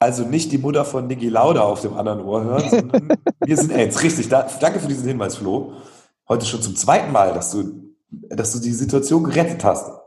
Also 0.00 0.24
nicht 0.24 0.50
die 0.50 0.58
Mutter 0.58 0.84
von 0.84 1.06
Niki 1.06 1.28
Lauda 1.28 1.60
auf 1.62 1.80
dem 1.80 1.94
anderen 1.94 2.24
Ohr 2.24 2.42
hören, 2.42 2.68
sondern 2.68 3.08
wir 3.44 3.56
sind 3.56 3.70
AIDS. 3.70 4.02
Richtig, 4.02 4.28
da, 4.28 4.48
danke 4.60 4.80
für 4.80 4.88
diesen 4.88 5.06
Hinweis, 5.06 5.36
Flo. 5.36 5.74
Heute 6.28 6.44
schon 6.44 6.60
zum 6.60 6.74
zweiten 6.74 7.12
Mal, 7.12 7.32
dass 7.32 7.52
du, 7.52 7.94
dass 8.10 8.52
du 8.52 8.58
die 8.58 8.72
Situation 8.72 9.22
gerettet 9.22 9.62
hast. 9.62 10.03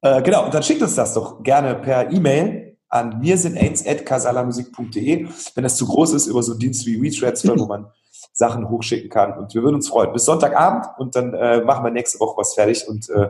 Äh, 0.00 0.22
genau, 0.22 0.46
und 0.46 0.54
dann 0.54 0.62
schickt 0.62 0.82
uns 0.82 0.94
das 0.94 1.14
doch 1.14 1.42
gerne 1.42 1.74
per 1.74 2.10
E-Mail 2.10 2.78
an 2.88 3.20
mirsinaids.casalamusik.de, 3.20 5.28
wenn 5.54 5.62
das 5.62 5.76
zu 5.76 5.86
groß 5.86 6.14
ist, 6.14 6.26
über 6.26 6.42
so 6.42 6.52
einen 6.52 6.60
Dienst 6.60 6.86
wie 6.86 7.00
WeTransfer, 7.00 7.58
wo 7.58 7.66
man 7.66 7.90
Sachen 8.32 8.68
hochschicken 8.68 9.10
kann. 9.10 9.38
Und 9.38 9.54
wir 9.54 9.62
würden 9.62 9.76
uns 9.76 9.88
freuen. 9.88 10.12
Bis 10.12 10.24
Sonntagabend 10.24 10.86
und 10.98 11.16
dann 11.16 11.34
äh, 11.34 11.62
machen 11.62 11.84
wir 11.84 11.90
nächste 11.90 12.20
Woche 12.20 12.36
was 12.36 12.54
fertig 12.54 12.86
und 12.88 13.08
äh, 13.10 13.28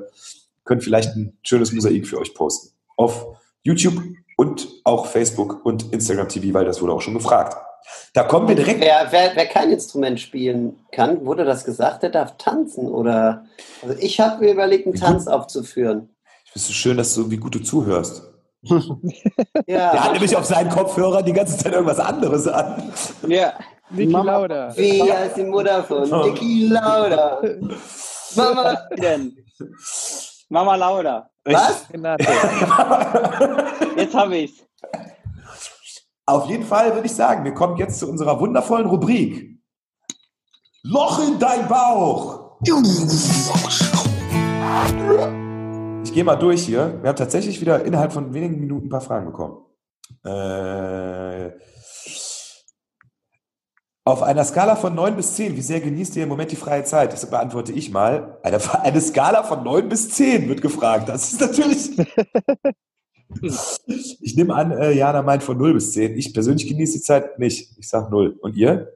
können 0.65 0.81
vielleicht 0.81 1.17
ein 1.17 1.39
schönes 1.43 1.73
Mosaik 1.73 2.07
für 2.07 2.19
euch 2.19 2.35
posten. 2.35 2.75
Auf 2.97 3.27
YouTube 3.63 4.01
und 4.37 4.69
auch 4.85 5.07
Facebook 5.07 5.65
und 5.65 5.93
Instagram 5.93 6.29
TV, 6.29 6.55
weil 6.55 6.65
das 6.65 6.83
wurde 6.83 6.93
auch 6.93 7.01
schon 7.01 7.15
gefragt. 7.15 7.57
Da 8.15 8.25
kommen 8.25 8.49
wir 8.49 8.55
direkt. 8.55 8.81
Wer, 8.81 9.07
wer, 9.11 9.33
wer 9.35 9.47
kein 9.47 9.71
Instrument 9.71 10.21
spielen 10.21 10.77
kann, 10.93 11.25
wurde 11.25 11.45
das 11.45 11.65
gesagt, 11.65 12.03
der 12.03 12.11
darf 12.11 12.37
tanzen 12.37 12.87
oder. 12.89 13.45
Also 13.83 13.97
ich 13.99 14.21
habe 14.21 14.45
mir 14.45 14.53
überlegt, 14.53 14.87
einen 14.87 14.95
Tanz 14.97 15.27
aufzuführen. 15.27 16.11
Ich 16.45 16.53
finde 16.53 16.65
es 16.65 16.67
so 16.67 16.73
schön, 16.73 16.97
dass 16.97 17.15
du, 17.15 17.31
wie 17.31 17.37
gut 17.39 17.55
du 17.55 17.61
zuhörst. 17.61 18.29
ja. 18.63 18.77
Der 19.67 20.05
hat 20.05 20.13
nämlich 20.13 20.37
auf 20.37 20.45
seinen 20.45 20.71
Kopfhörer 20.71 21.23
die 21.23 21.33
ganze 21.33 21.57
Zeit 21.59 21.73
irgendwas 21.73 21.99
anderes 21.99 22.47
an. 22.47 22.93
Ja, 23.27 23.55
Niki 23.91 24.13
Lauda. 24.13 24.77
Wie 24.77 25.13
heißt 25.13 25.37
die 25.37 25.45
Mutter 25.45 25.83
von 25.83 26.09
Niki 26.09 26.67
Lauda? 26.69 27.43
Mama 28.37 28.75
denn? 28.97 29.37
Mama 30.49 30.77
Lauda. 30.77 31.29
Was? 31.45 31.87
Jetzt 33.97 34.15
habe 34.15 34.37
ich's. 34.37 34.65
Auf 36.27 36.49
jeden 36.49 36.65
Fall 36.65 36.95
würde 36.95 37.07
ich 37.07 37.15
sagen, 37.15 37.45
wir 37.45 37.53
kommen 37.53 37.77
jetzt 37.79 37.99
zu 37.99 38.09
unserer 38.09 38.39
wundervollen 38.39 38.87
Rubrik. 38.87 39.59
Loch 40.85 41.21
in 41.27 41.39
dein 41.39 41.67
Bauch. 41.67 42.59
Ich 46.05 46.13
gehe 46.13 46.23
mal 46.23 46.37
durch 46.37 46.65
hier. 46.65 46.99
Wir 47.03 47.09
haben 47.09 47.17
tatsächlich 47.17 47.61
wieder 47.61 47.85
innerhalb 47.85 48.13
von 48.13 48.33
wenigen 48.35 48.61
Minuten 48.61 48.87
ein 48.87 48.91
paar 48.91 49.01
Fragen 49.01 49.27
bekommen. 49.27 49.65
Äh, 50.25 51.51
auf 54.05 54.23
einer 54.23 54.45
Skala 54.45 54.77
von 54.77 54.95
9 54.95 55.17
bis 55.17 55.35
10, 55.35 55.57
wie 55.57 55.61
sehr 55.61 55.81
genießt 55.81 56.17
ihr 56.17 56.25
im 56.25 56.29
Moment 56.29 56.53
die 56.53 56.57
freie 56.57 56.85
Zeit? 56.85 57.13
Das 57.13 57.29
beantworte 57.29 57.73
ich 57.73 57.91
mal. 57.91 58.39
Eine, 58.45 58.59
eine 58.83 59.01
Skala 59.01 59.43
von 59.43 59.65
9 59.65 59.89
bis 59.89 60.11
10 60.11 60.49
wird 60.49 60.63
gefragt. 60.63 61.09
Das 61.09 61.33
ist 61.33 61.41
natürlich. 61.41 61.97
Ich 63.41 64.37
nehme 64.37 64.55
an, 64.55 64.73
äh, 64.73 64.93
Jana 64.93 65.23
meint 65.23 65.43
von 65.43 65.57
0 65.57 65.75
bis 65.75 65.93
10. 65.93 66.17
Ich 66.17 66.33
persönlich 66.33 66.69
genieße 66.69 66.99
die 66.99 67.03
Zeit 67.03 67.39
nicht. 67.39 67.71
Ich 67.79 67.89
sage 67.89 68.11
0. 68.11 68.37
Und 68.41 68.57
ihr? 68.57 68.95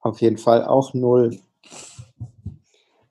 Auf 0.00 0.20
jeden 0.20 0.38
Fall 0.38 0.64
auch 0.64 0.94
0. 0.94 1.38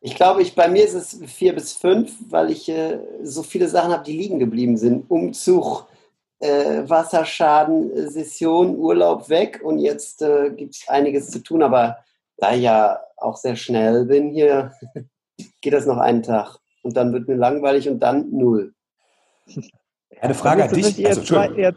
Ich 0.01 0.15
glaube, 0.15 0.41
ich, 0.41 0.55
bei 0.55 0.67
mir 0.69 0.85
ist 0.85 0.93
es 0.93 1.19
4 1.25 1.53
bis 1.53 1.73
5, 1.73 2.11
weil 2.29 2.51
ich 2.51 2.69
äh, 2.69 2.99
so 3.21 3.43
viele 3.43 3.67
Sachen 3.67 3.91
habe, 3.91 4.03
die 4.03 4.17
liegen 4.17 4.39
geblieben 4.39 4.77
sind. 4.77 5.09
Umzug, 5.09 5.87
äh, 6.39 6.87
Wasserschaden, 6.87 8.09
Session, 8.09 8.77
Urlaub 8.77 9.29
weg 9.29 9.61
und 9.63 9.79
jetzt 9.79 10.21
äh, 10.21 10.51
gibt 10.51 10.75
es 10.75 10.87
einiges 10.87 11.29
zu 11.29 11.39
tun. 11.39 11.61
Aber 11.61 11.97
da 12.37 12.53
ich 12.53 12.61
ja 12.61 12.99
auch 13.17 13.35
sehr 13.35 13.57
schnell 13.57 14.05
bin 14.05 14.29
hier, 14.29 14.73
geht 15.61 15.73
das 15.73 15.85
noch 15.85 15.97
einen 15.97 16.23
Tag. 16.23 16.57
Und 16.81 16.95
dann 16.95 17.11
wird 17.11 17.27
mir 17.27 17.35
langweilig 17.35 17.89
und 17.89 17.99
dann 17.99 18.31
null. 18.31 18.73
Eine 20.21 20.33
Frage 20.33 20.63
an 20.63 20.73
dich. 20.73 20.99
Eher, 20.99 21.09
also, 21.09 21.21
zwei, 21.21 21.49
eher, 21.49 21.73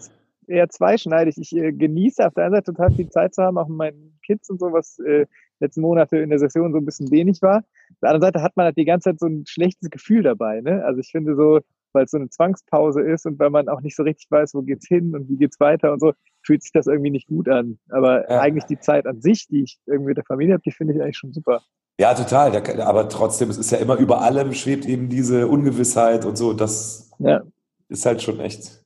eher 0.46 0.68
zweischneidig. 0.68 1.36
Ich 1.38 1.54
äh, 1.56 1.72
genieße 1.72 2.26
auf 2.26 2.34
der 2.34 2.44
einen 2.44 2.54
Seite 2.54 2.72
total 2.72 2.92
viel 2.92 3.08
Zeit 3.08 3.34
zu 3.34 3.42
haben, 3.42 3.58
auch 3.58 3.68
mit 3.68 3.76
meinen 3.76 4.18
Kids 4.24 4.50
und 4.50 4.60
so, 4.60 4.72
was 4.72 4.98
äh, 5.00 5.26
letzten 5.60 5.80
Monate 5.80 6.18
in 6.18 6.30
der 6.30 6.38
Session 6.38 6.72
so 6.72 6.78
ein 6.78 6.84
bisschen 6.84 7.10
wenig 7.10 7.40
war. 7.42 7.58
Auf 7.58 8.00
der 8.02 8.10
anderen 8.10 8.32
Seite 8.32 8.42
hat 8.42 8.56
man 8.56 8.66
halt 8.66 8.76
die 8.76 8.84
ganze 8.84 9.10
Zeit 9.10 9.20
so 9.20 9.26
ein 9.26 9.44
schlechtes 9.46 9.90
Gefühl 9.90 10.22
dabei. 10.22 10.60
Ne? 10.60 10.84
Also 10.84 11.00
ich 11.00 11.10
finde 11.10 11.36
so, 11.36 11.60
weil 11.92 12.04
es 12.04 12.10
so 12.10 12.18
eine 12.18 12.28
Zwangspause 12.28 13.00
ist 13.00 13.26
und 13.26 13.38
weil 13.38 13.50
man 13.50 13.68
auch 13.68 13.80
nicht 13.80 13.96
so 13.96 14.02
richtig 14.02 14.30
weiß, 14.30 14.54
wo 14.54 14.62
geht's 14.62 14.88
hin 14.88 15.14
und 15.14 15.28
wie 15.28 15.36
geht's 15.36 15.60
weiter 15.60 15.92
und 15.92 16.00
so, 16.00 16.12
fühlt 16.44 16.62
sich 16.62 16.72
das 16.72 16.86
irgendwie 16.86 17.10
nicht 17.10 17.28
gut 17.28 17.48
an. 17.48 17.78
Aber 17.90 18.28
ja. 18.28 18.40
eigentlich 18.40 18.64
die 18.64 18.78
Zeit 18.78 19.06
an 19.06 19.20
sich, 19.20 19.46
die 19.48 19.62
ich 19.62 19.78
irgendwie 19.86 20.08
mit 20.08 20.16
der 20.16 20.24
Familie 20.24 20.54
habe, 20.54 20.62
die 20.62 20.72
finde 20.72 20.94
ich 20.94 21.02
eigentlich 21.02 21.18
schon 21.18 21.32
super. 21.32 21.62
Ja, 22.00 22.14
total. 22.14 22.56
Aber 22.80 23.08
trotzdem, 23.08 23.50
es 23.50 23.58
ist 23.58 23.70
ja 23.70 23.78
immer 23.78 23.96
über 23.96 24.22
allem 24.22 24.54
schwebt 24.54 24.86
eben 24.86 25.08
diese 25.08 25.46
Ungewissheit 25.46 26.24
und 26.24 26.36
so. 26.36 26.52
Das 26.52 27.10
ja. 27.18 27.42
Ist 27.92 28.06
halt 28.06 28.22
schon 28.22 28.40
echt 28.40 28.82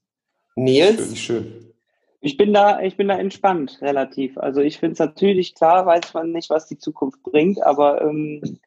Nils? 0.56 1.16
schön. 1.16 1.16
schön. 1.16 1.72
Ich 2.20 2.36
bin 2.36 2.52
da, 2.52 2.80
ich 2.80 2.96
bin 2.96 3.08
da 3.08 3.18
entspannt, 3.18 3.78
relativ. 3.82 4.36
Also 4.38 4.60
ich 4.60 4.78
finde 4.78 4.94
es 4.94 4.98
natürlich 4.98 5.54
klar, 5.54 5.86
weiß 5.86 6.14
man 6.14 6.32
nicht, 6.32 6.50
was 6.50 6.66
die 6.66 6.78
Zukunft 6.78 7.22
bringt, 7.22 7.62
aber 7.62 8.02
ähm, 8.02 8.58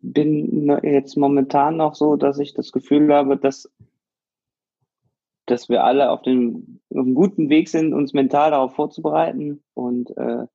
bin 0.00 0.70
jetzt 0.82 1.16
momentan 1.16 1.78
noch 1.78 1.94
so, 1.94 2.16
dass 2.16 2.38
ich 2.38 2.52
das 2.52 2.72
Gefühl 2.72 3.12
habe, 3.14 3.38
dass, 3.38 3.72
dass 5.46 5.68
wir 5.68 5.84
alle 5.84 6.10
auf, 6.10 6.22
dem, 6.22 6.80
auf 6.90 6.98
einem 6.98 7.14
guten 7.14 7.48
Weg 7.48 7.68
sind, 7.70 7.94
uns 7.94 8.12
mental 8.12 8.50
darauf 8.50 8.74
vorzubereiten 8.74 9.62
und 9.72 10.14
äh, 10.18 10.46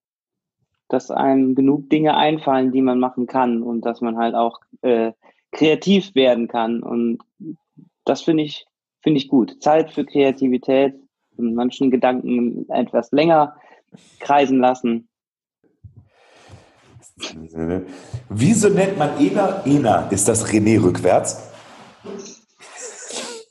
dass 0.87 1.09
einem 1.09 1.55
genug 1.55 1.89
Dinge 1.89 2.15
einfallen, 2.15 2.71
die 2.71 2.81
man 2.81 2.99
machen 2.99 3.25
kann 3.25 3.63
und 3.63 3.85
dass 3.85 4.01
man 4.01 4.17
halt 4.17 4.35
auch 4.35 4.59
äh, 4.81 5.13
kreativ 5.51 6.13
werden 6.15 6.47
kann. 6.47 6.83
Und 6.83 7.19
das 8.05 8.21
finde 8.21 8.43
ich, 8.43 8.67
finde 9.01 9.19
ich 9.19 9.27
gut. 9.27 9.61
Zeit 9.61 9.91
für 9.91 10.05
Kreativität 10.05 10.95
und 11.37 11.55
manchen 11.55 11.91
Gedanken 11.91 12.69
etwas 12.69 13.11
länger 13.11 13.55
kreisen 14.19 14.59
lassen 14.59 15.09
Wieso 18.29 18.69
nennt 18.69 18.97
man 18.97 19.17
Ena 19.19 19.63
Ena? 19.65 20.07
Ist 20.09 20.27
das 20.27 20.47
René 20.47 20.81
rückwärts? 20.81 21.37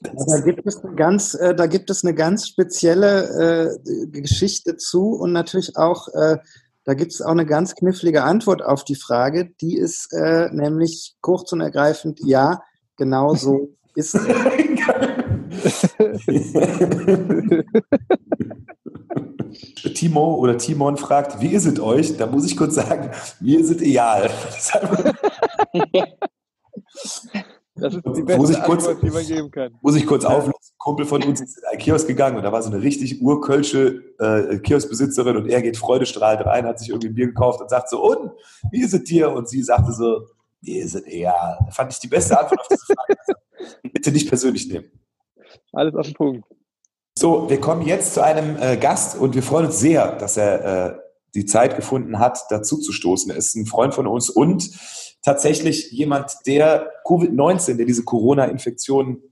Da 0.01 0.41
gibt 0.41 0.67
es 0.67 0.83
eine 0.85 0.95
ganz, 0.95 1.35
äh, 1.35 1.55
da 1.55 1.67
gibt 1.67 1.91
es 1.91 2.05
eine 2.05 2.15
ganz 2.15 2.49
spezielle 2.49 3.79
äh, 3.83 4.07
Geschichte 4.07 4.77
zu 4.77 5.11
und 5.11 5.33
natürlich 5.33 5.77
auch, 5.77 6.09
äh, 6.09 6.39
da 6.85 6.95
gibt 6.95 7.13
es 7.13 7.21
auch 7.21 7.33
eine 7.33 7.47
ganz 7.47 7.75
knifflige 7.75 8.23
Antwort 8.23 8.63
auf 8.63 8.85
die 8.85 8.95
Frage. 8.95 9.51
Die 9.61 9.77
ist 9.77 10.13
äh, 10.13 10.49
nämlich 10.53 11.17
kurz 11.21 11.53
und 11.53 11.61
ergreifend, 11.61 12.21
ja, 12.25 12.63
genau 12.97 13.35
so 13.35 13.75
ist 13.95 14.15
es. 14.15 14.27
Timo 19.95 20.35
oder 20.37 20.59
Timon 20.59 20.97
fragt, 20.97 21.41
wie 21.41 21.49
ist 21.49 21.67
es 21.67 21.81
euch? 21.81 22.17
Da 22.17 22.27
muss 22.27 22.47
ich 22.47 22.57
kurz 22.57 22.77
sagen, 22.77 23.11
mir 23.41 23.59
ist 23.61 23.71
es 23.71 23.83
egal. 23.83 24.31
Das 27.81 27.95
ist 27.95 28.05
die 28.05 28.23
beste 28.23 28.41
muss 28.41 28.51
ich 28.51 28.63
kurz, 28.63 28.87
Antwort, 28.87 29.03
die 29.03 29.11
man 29.11 29.27
geben 29.27 29.51
kann. 29.51 29.73
Muss 29.81 29.97
ich 29.97 30.07
kurz 30.07 30.25
auflösen. 30.25 30.53
Ein 30.53 30.79
Kumpel 30.79 31.07
von 31.07 31.23
uns 31.23 31.41
ist 31.41 31.59
in 31.59 31.65
einen 31.65 31.79
Kiosk 31.79 32.07
gegangen 32.07 32.37
und 32.37 32.43
da 32.43 32.53
war 32.53 32.63
so 32.63 32.71
eine 32.71 32.83
richtig 32.83 33.23
urkölsche 33.23 34.03
äh, 34.19 34.59
Kioskbesitzerin 34.59 35.37
und 35.37 35.49
er 35.49 35.63
geht 35.63 35.77
freudestrahlend 35.77 36.45
rein, 36.47 36.67
hat 36.67 36.79
sich 36.79 36.89
irgendwie 36.89 37.09
ein 37.09 37.15
Bier 37.15 37.27
gekauft 37.27 37.61
und 37.61 37.71
sagt 37.71 37.89
so, 37.89 38.03
und, 38.03 38.33
wie 38.73 38.81
ist 38.81 38.95
es 38.95 39.05
dir? 39.05 39.31
Und 39.31 39.49
sie 39.49 39.63
sagte 39.63 39.93
so, 39.93 40.27
mir 40.61 40.83
ist 40.83 40.95
es 40.95 41.07
egal. 41.07 41.59
Fand 41.71 41.93
ich 41.93 42.01
die 42.01 42.09
beste 42.09 42.39
Antwort 42.39 42.61
auf 42.61 42.69
diese 42.69 42.85
Frage. 42.85 43.17
Bitte 43.93 44.11
nicht 44.11 44.29
persönlich 44.29 44.69
nehmen. 44.69 44.91
Alles 45.73 45.95
auf 45.95 46.07
den 46.07 46.15
Punkt. 46.15 46.45
So, 47.19 47.51
wir 47.51 47.61
kommen 47.61 47.83
jetzt 47.83 48.15
zu 48.15 48.23
einem 48.23 48.57
äh, 48.61 48.77
Gast 48.77 49.19
und 49.19 49.35
wir 49.35 49.43
freuen 49.43 49.67
uns 49.67 49.81
sehr, 49.81 50.17
dass 50.17 50.37
er 50.37 50.65
äh, 50.65 50.99
die 51.35 51.47
Zeit 51.47 51.77
gefunden 51.77 52.19
hat, 52.19 52.39
dazu 52.51 52.79
zu 52.79 52.93
stoßen. 52.93 53.31
Er 53.31 53.37
ist 53.37 53.55
ein 53.57 53.67
Freund 53.67 53.95
von 53.95 54.07
uns 54.07 54.31
und 54.31 54.71
tatsächlich 55.23 55.91
jemand, 55.91 56.33
der 56.47 56.91
Covid-19, 57.05 57.75
der 57.75 57.87
diese 57.87 58.05
Corona-Infektion 58.05 59.23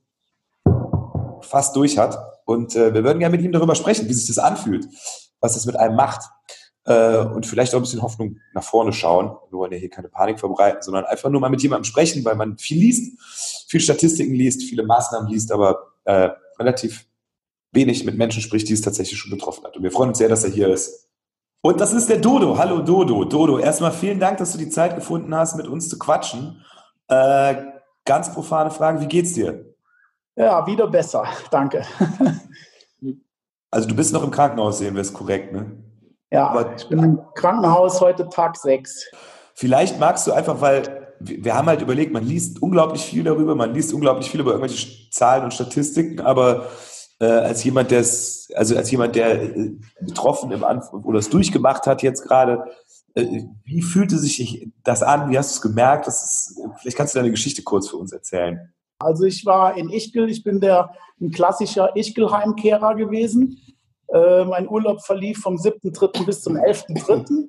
fast 1.42 1.76
durch 1.76 1.98
hat. 1.98 2.18
Und 2.44 2.74
äh, 2.76 2.92
wir 2.92 3.04
würden 3.04 3.18
gerne 3.18 3.36
mit 3.36 3.44
ihm 3.44 3.52
darüber 3.52 3.74
sprechen, 3.74 4.08
wie 4.08 4.12
sich 4.12 4.26
das 4.26 4.38
anfühlt, 4.38 4.86
was 5.40 5.54
das 5.54 5.66
mit 5.66 5.76
einem 5.76 5.96
macht. 5.96 6.28
Äh, 6.84 7.18
und 7.18 7.46
vielleicht 7.46 7.74
auch 7.74 7.78
ein 7.78 7.82
bisschen 7.82 8.02
Hoffnung 8.02 8.38
nach 8.54 8.62
vorne 8.62 8.92
schauen. 8.92 9.36
Wir 9.50 9.58
wollen 9.58 9.72
ja 9.72 9.78
hier 9.78 9.90
keine 9.90 10.08
Panik 10.08 10.38
verbreiten, 10.38 10.82
sondern 10.82 11.04
einfach 11.04 11.30
nur 11.30 11.40
mal 11.40 11.50
mit 11.50 11.62
jemandem 11.62 11.84
sprechen, 11.84 12.24
weil 12.24 12.36
man 12.36 12.58
viel 12.58 12.78
liest, 12.78 13.20
viel 13.68 13.80
Statistiken 13.80 14.34
liest, 14.34 14.62
viele 14.62 14.84
Maßnahmen 14.84 15.30
liest, 15.30 15.50
aber 15.50 15.95
äh, 16.06 16.30
relativ 16.58 17.06
wenig 17.72 18.04
mit 18.04 18.16
Menschen 18.16 18.40
spricht, 18.40 18.68
die 18.68 18.72
es 18.72 18.80
tatsächlich 18.80 19.18
schon 19.18 19.30
betroffen 19.30 19.64
hat. 19.64 19.76
Und 19.76 19.82
wir 19.82 19.92
freuen 19.92 20.10
uns 20.10 20.18
sehr, 20.18 20.28
dass 20.28 20.44
er 20.44 20.50
hier 20.50 20.68
ist. 20.68 21.08
Und 21.60 21.80
das 21.80 21.92
ist 21.92 22.08
der 22.08 22.18
Dodo. 22.18 22.56
Hallo 22.56 22.80
Dodo. 22.80 23.24
Dodo, 23.24 23.58
erstmal 23.58 23.92
vielen 23.92 24.20
Dank, 24.20 24.38
dass 24.38 24.52
du 24.52 24.58
die 24.58 24.70
Zeit 24.70 24.94
gefunden 24.94 25.34
hast, 25.34 25.56
mit 25.56 25.66
uns 25.66 25.88
zu 25.88 25.98
quatschen. 25.98 26.64
Äh, 27.08 27.56
ganz 28.04 28.32
profane 28.32 28.70
Frage, 28.70 29.00
wie 29.00 29.08
geht's 29.08 29.34
dir? 29.34 29.74
Ja, 30.36 30.66
wieder 30.66 30.86
besser. 30.86 31.24
Danke. 31.50 31.84
Also 33.68 33.88
du 33.88 33.96
bist 33.96 34.12
noch 34.12 34.22
im 34.22 34.30
Krankenhaus, 34.30 34.78
sehen 34.78 34.94
wir 34.94 35.02
es 35.02 35.12
korrekt, 35.12 35.52
ne? 35.52 35.72
Ja, 36.30 36.48
Aber, 36.48 36.74
ich 36.76 36.88
bin 36.88 36.98
im 37.00 37.20
Krankenhaus 37.34 38.00
heute 38.00 38.28
Tag 38.28 38.56
6. 38.56 39.10
Vielleicht 39.54 39.98
magst 39.98 40.26
du 40.26 40.32
einfach, 40.32 40.60
weil 40.60 41.05
wir 41.20 41.54
haben 41.54 41.66
halt 41.66 41.82
überlegt, 41.82 42.12
man 42.12 42.26
liest 42.26 42.62
unglaublich 42.62 43.02
viel 43.02 43.24
darüber, 43.24 43.54
man 43.54 43.74
liest 43.74 43.92
unglaublich 43.92 44.30
viel 44.30 44.40
über 44.40 44.52
irgendwelche 44.52 45.10
Zahlen 45.10 45.44
und 45.44 45.54
Statistiken, 45.54 46.20
aber 46.20 46.68
äh, 47.18 47.26
als 47.26 47.64
jemand, 47.64 47.90
der 47.90 48.00
also 48.00 48.76
als 48.76 48.90
jemand, 48.90 49.16
der 49.16 49.42
äh, 49.42 49.72
betroffen 50.00 50.50
im 50.52 50.64
Anfang 50.64 51.02
oder 51.02 51.18
es 51.18 51.30
durchgemacht 51.30 51.86
hat 51.86 52.02
jetzt 52.02 52.22
gerade, 52.22 52.64
äh, 53.14 53.44
wie 53.64 53.82
fühlte 53.82 54.18
sich 54.18 54.68
das 54.84 55.02
an? 55.02 55.30
Wie 55.30 55.38
hast 55.38 55.52
du 55.52 55.56
es 55.56 55.62
gemerkt? 55.62 56.06
Das 56.06 56.22
ist, 56.22 56.60
vielleicht 56.78 56.96
kannst 56.96 57.14
du 57.14 57.18
deine 57.18 57.30
Geschichte 57.30 57.62
kurz 57.62 57.88
für 57.88 57.96
uns 57.96 58.12
erzählen. 58.12 58.72
Also 58.98 59.24
ich 59.24 59.44
war 59.46 59.76
in 59.76 59.90
Ichgl, 59.90 60.28
ich 60.28 60.42
bin 60.42 60.60
der 60.60 60.90
ein 61.20 61.30
klassischer 61.30 61.96
Ichgl-Heimkehrer 61.96 62.94
gewesen. 62.94 63.58
Mein 64.08 64.68
Urlaub 64.68 65.02
verlief 65.02 65.40
vom 65.40 65.56
7.3. 65.56 66.24
bis 66.24 66.42
zum 66.42 66.56
11.3. 66.56 67.48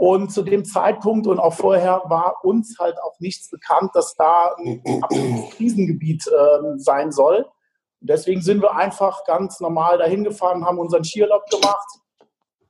Und 0.00 0.32
zu 0.32 0.40
dem 0.40 0.64
Zeitpunkt 0.64 1.26
und 1.26 1.38
auch 1.38 1.52
vorher 1.52 2.00
war 2.06 2.42
uns 2.42 2.78
halt 2.78 2.96
auch 3.02 3.20
nichts 3.20 3.50
bekannt, 3.50 3.90
dass 3.92 4.14
da 4.14 4.56
ein 4.56 4.82
Krisengebiet 5.50 6.26
äh, 6.26 6.78
sein 6.78 7.12
soll. 7.12 7.46
Deswegen 8.00 8.40
sind 8.40 8.62
wir 8.62 8.74
einfach 8.74 9.26
ganz 9.26 9.60
normal 9.60 9.98
dahin 9.98 10.24
gefahren, 10.24 10.64
haben 10.64 10.78
unseren 10.78 11.04
Skierlaub 11.04 11.44
gemacht. 11.50 11.86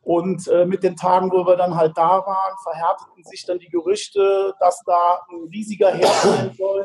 Und 0.00 0.48
äh, 0.48 0.66
mit 0.66 0.82
den 0.82 0.96
Tagen, 0.96 1.30
wo 1.30 1.46
wir 1.46 1.54
dann 1.54 1.76
halt 1.76 1.96
da 1.96 2.26
waren, 2.26 2.56
verhärteten 2.64 3.22
sich 3.22 3.46
dann 3.46 3.60
die 3.60 3.68
Gerüchte, 3.68 4.52
dass 4.58 4.82
da 4.84 5.20
ein 5.30 5.48
riesiger 5.52 5.92
Herd 5.92 6.12
sein 6.12 6.52
soll 6.58 6.84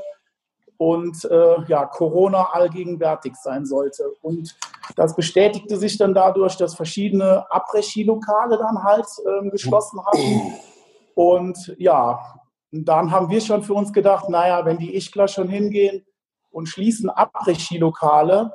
und 0.78 1.26
äh, 1.26 1.64
ja, 1.68 1.86
Corona 1.86 2.50
allgegenwärtig 2.52 3.36
sein 3.36 3.66
sollte. 3.66 4.04
Und 4.22 4.56
das 4.96 5.16
bestätigte 5.16 5.78
sich 5.78 5.98
dann 5.98 6.14
dadurch, 6.14 6.58
dass 6.58 6.76
verschiedene 6.76 7.46
Après-Ski-Lokale 7.50 8.58
dann 8.58 8.84
halt 8.84 9.08
äh, 9.26 9.50
geschlossen 9.50 10.06
hatten. 10.06 10.54
Und 11.16 11.76
ja, 11.78 12.20
dann 12.72 13.12
haben 13.12 13.30
wir 13.30 13.42
schon 13.42 13.64
für 13.64 13.74
uns 13.74 13.94
gedacht, 13.94 14.30
naja, 14.30 14.66
wenn 14.66 14.78
die 14.78 14.96
Ichgler 14.96 15.28
schon 15.28 15.48
hingehen, 15.48 16.06
und 16.56 16.70
schließen 16.70 17.10
Après-Ski-Lokale, 17.10 18.54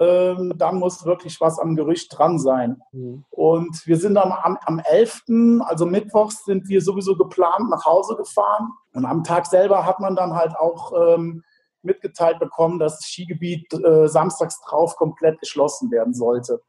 ähm, 0.00 0.54
dann 0.56 0.76
muss 0.76 1.04
wirklich 1.04 1.40
was 1.40 1.60
am 1.60 1.76
Gerücht 1.76 2.18
dran 2.18 2.38
sein. 2.38 2.82
Mhm. 2.90 3.24
Und 3.30 3.86
wir 3.86 3.96
sind 3.96 4.16
dann 4.16 4.32
am, 4.32 4.58
am 4.64 4.80
11., 4.80 5.22
also 5.60 5.86
Mittwochs, 5.86 6.44
sind 6.44 6.68
wir 6.68 6.82
sowieso 6.82 7.16
geplant 7.16 7.70
nach 7.70 7.84
Hause 7.84 8.16
gefahren. 8.16 8.72
Und 8.92 9.04
am 9.04 9.22
Tag 9.22 9.46
selber 9.46 9.86
hat 9.86 10.00
man 10.00 10.16
dann 10.16 10.34
halt 10.34 10.56
auch 10.56 10.92
ähm, 11.14 11.44
mitgeteilt 11.82 12.38
bekommen, 12.38 12.78
dass 12.78 12.98
das 12.98 13.08
Skigebiet 13.08 13.72
äh, 13.72 14.08
samstags 14.08 14.60
drauf 14.60 14.96
komplett 14.96 15.38
geschlossen 15.40 15.90
werden 15.90 16.14
sollte. 16.14 16.62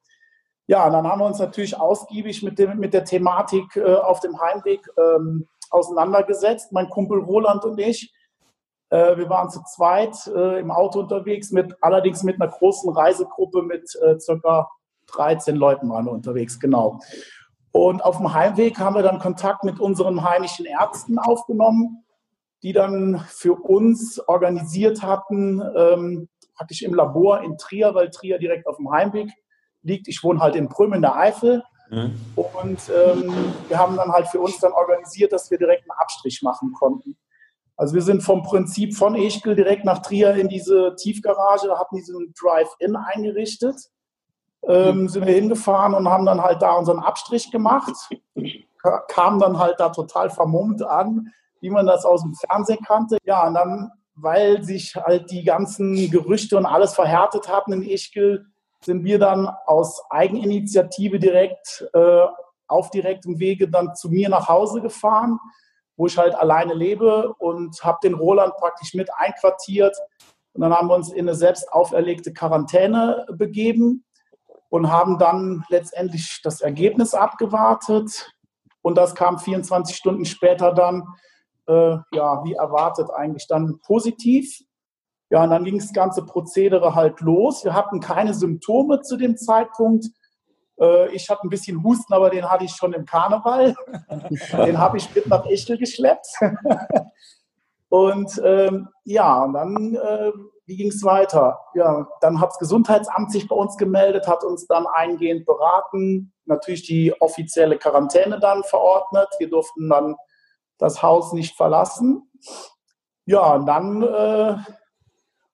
Ja, 0.68 0.90
dann 0.90 1.08
haben 1.08 1.20
wir 1.20 1.26
uns 1.26 1.40
natürlich 1.40 1.80
ausgiebig 1.80 2.44
mit, 2.44 2.60
dem, 2.60 2.78
mit 2.78 2.94
der 2.94 3.04
Thematik 3.04 3.76
äh, 3.76 3.96
auf 3.96 4.20
dem 4.20 4.40
Heimweg 4.40 4.88
ähm, 4.98 5.48
auseinandergesetzt, 5.72 6.72
mein 6.72 6.90
Kumpel 6.90 7.20
Roland 7.20 7.66
und 7.66 7.80
ich. 7.80 8.14
Äh, 8.90 9.18
wir 9.18 9.30
waren 9.30 9.50
zu 9.50 9.62
zweit 9.64 10.16
äh, 10.28 10.60
im 10.60 10.72
Auto 10.72 11.00
unterwegs, 11.00 11.52
mit, 11.52 11.76
allerdings 11.82 12.24
mit 12.24 12.42
einer 12.42 12.52
großen 12.52 12.92
Reisegruppe 12.92 13.64
mit 13.64 13.90
äh, 14.02 14.20
circa 14.20 14.70
13 15.08 15.56
Leuten 15.56 15.90
waren 15.90 16.06
wir 16.06 16.12
unterwegs, 16.12 16.60
genau. 16.60 17.00
Und 17.72 18.04
auf 18.04 18.18
dem 18.18 18.34
Heimweg 18.34 18.80
haben 18.80 18.96
wir 18.96 19.04
dann 19.04 19.20
Kontakt 19.20 19.64
mit 19.64 19.80
unseren 19.80 20.24
heimischen 20.24 20.66
Ärzten 20.66 21.20
aufgenommen, 21.20 22.04
die 22.64 22.74
dann 22.74 23.24
für 23.28 23.54
uns 23.54 24.20
organisiert 24.28 25.02
hatten, 25.02 25.62
ähm, 25.76 26.30
praktisch 26.56 26.82
im 26.82 26.94
Labor 26.94 27.42
in 27.42 27.58
Trier, 27.58 27.96
weil 27.96 28.10
Trier 28.10 28.38
direkt 28.38 28.68
auf 28.68 28.78
dem 28.78 28.92
Heimweg 28.92 29.30
liegt. 29.82 30.08
Ich 30.08 30.24
wohne 30.24 30.40
halt 30.40 30.56
in 30.56 30.68
Prüm 30.68 30.94
in 30.94 31.02
der 31.02 31.16
Eifel. 31.16 31.64
Mhm. 31.90 32.20
Und 32.36 32.80
ähm, 32.90 33.34
wir 33.68 33.80
haben 33.80 33.96
dann 33.96 34.12
halt 34.12 34.28
für 34.28 34.40
uns 34.40 34.60
dann 34.60 34.74
organisiert, 34.74 35.32
dass 35.32 35.50
wir 35.50 35.58
direkt 35.58 35.84
einen 35.90 35.98
Abstrich 35.98 36.42
machen 36.42 36.74
konnten. 36.74 37.18
Also 37.78 37.96
wir 37.96 38.02
sind 38.02 38.22
vom 38.24 38.44
Prinzip 38.44 38.94
von 38.94 39.16
Eschkel 39.16 39.56
direkt 39.56 39.86
nach 39.86 40.00
Trier 40.00 40.36
in 40.36 40.50
diese 40.50 40.96
Tiefgarage, 40.98 41.80
hatten 41.80 41.96
diesen 41.96 42.34
Drive-In 42.38 42.98
eingerichtet, 42.98 43.78
ähm, 44.68 45.04
mhm. 45.04 45.08
sind 45.08 45.26
wir 45.26 45.34
hingefahren 45.34 45.94
und 45.94 46.10
haben 46.10 46.26
dann 46.26 46.44
halt 46.44 46.62
da 46.62 46.74
unseren 46.74 47.00
Abstrich 47.00 47.52
gemacht, 47.52 47.94
kamen 49.08 49.40
dann 49.40 49.60
halt 49.60 49.80
da 49.80 49.90
total 49.90 50.30
vermummt 50.30 50.84
an, 50.84 51.32
wie 51.62 51.70
man 51.70 51.86
das 51.86 52.06
aus 52.06 52.22
dem 52.22 52.34
Fernsehen 52.34 52.80
kannte. 52.86 53.18
Ja, 53.24 53.48
und 53.48 53.54
dann, 53.54 53.92
weil 54.16 54.64
sich 54.64 54.96
halt 54.96 55.32
die 55.32 55.44
ganzen 55.44 56.10
Gerüchte 56.10 56.58
und 56.58 56.66
alles 56.66 56.94
verhärtet 56.94 57.50
hatten 57.50 57.74
in 57.74 57.84
Eschkel, 57.84 58.46
sind 58.84 59.04
wir 59.04 59.20
dann 59.20 59.50
aus 59.66 60.02
Eigeninitiative 60.10 61.20
direkt 61.20 61.86
äh, 61.94 62.26
auf 62.68 62.92
direktem 62.92 63.40
Wege 63.40 63.70
dann 63.70 63.96
zu 63.96 64.10
mir 64.10 64.30
nach 64.30 64.48
Hause 64.48 64.82
gefahren, 64.82 65.40
wo 65.98 66.08
ich 66.08 66.18
halt 66.18 66.36
alleine 66.36 66.74
lebe 66.74 67.34
und 67.40 67.84
habe 67.84 67.98
den 68.04 68.14
Roland 68.14 68.56
praktisch 68.56 68.94
mit 68.94 69.10
einquartiert. 69.14 69.98
Und 70.54 70.62
dann 70.62 70.74
haben 70.74 70.88
wir 70.88 70.96
uns 70.96 71.12
in 71.12 71.28
eine 71.28 71.36
selbst 71.36 71.72
auferlegte 71.74 72.32
Quarantäne 72.32 73.26
begeben 73.32 74.06
und 74.70 74.92
haben 74.92 75.18
dann 75.18 75.66
letztendlich 75.70 76.40
das 76.44 76.62
Ergebnis 76.62 77.14
abgewartet. 77.14 78.32
Und 78.82 78.98
das 78.98 79.16
kam 79.16 79.40
24 79.40 79.96
Stunden 79.96 80.26
später 80.26 80.74
dann, 80.74 81.04
äh, 81.70 81.98
ja, 82.12 82.44
wie 82.44 82.54
erwartet 82.54 83.10
eigentlich 83.14 83.48
dann 83.48 83.80
positiv. 83.86 84.60
Ja, 85.30 85.44
und 85.44 85.52
dann 85.52 85.64
ging 85.64 85.78
das 85.78 85.94
ganze 85.94 86.26
Prozedere 86.26 86.96
halt 86.96 87.22
los. 87.22 87.64
Wir 87.64 87.76
hatten 87.76 88.00
keine 88.00 88.34
Symptome 88.34 89.02
zu 89.02 89.16
dem 89.16 89.38
Zeitpunkt. 89.38 90.08
Äh, 90.82 91.10
ich 91.12 91.30
hatte 91.30 91.44
ein 91.44 91.50
bisschen 91.50 91.84
Husten, 91.84 92.14
aber 92.14 92.32
den 92.32 92.50
hatte 92.50 92.66
ich 92.66 92.72
schon 92.72 92.94
im 92.94 93.06
Karneval. 93.06 93.76
den 94.66 94.80
habe 94.80 94.98
ich 94.98 95.14
mit 95.14 95.28
nach 95.28 95.46
Echtel 95.46 95.78
geschleppt. 95.78 96.28
und 97.90 98.42
ähm, 98.44 98.90
ja, 99.04 99.44
und 99.44 99.54
dann, 99.54 99.96
äh, 99.96 100.32
wie 100.66 100.78
ging 100.78 100.90
es 100.90 101.04
weiter? 101.04 101.60
Ja, 101.76 102.08
dann 102.22 102.42
hat 102.42 102.50
das 102.50 102.58
Gesundheitsamt 102.58 103.32
sich 103.32 103.48
bei 103.48 103.56
uns 103.56 103.78
gemeldet, 103.78 104.28
hat 104.28 104.44
uns 104.44 104.66
dann 104.66 104.88
eingehend 104.88 105.46
beraten, 105.46 106.34
natürlich 106.46 106.88
die 106.88 107.14
offizielle 107.22 107.78
Quarantäne 107.78 108.40
dann 108.40 108.64
verordnet. 108.64 109.28
Wir 109.38 109.50
durften 109.50 109.90
dann 109.90 110.16
das 110.80 111.04
Haus 111.04 111.34
nicht 111.34 111.56
verlassen. 111.56 112.32
Ja, 113.26 113.54
und 113.54 113.68
dann 113.68 114.02
äh, 114.02 114.58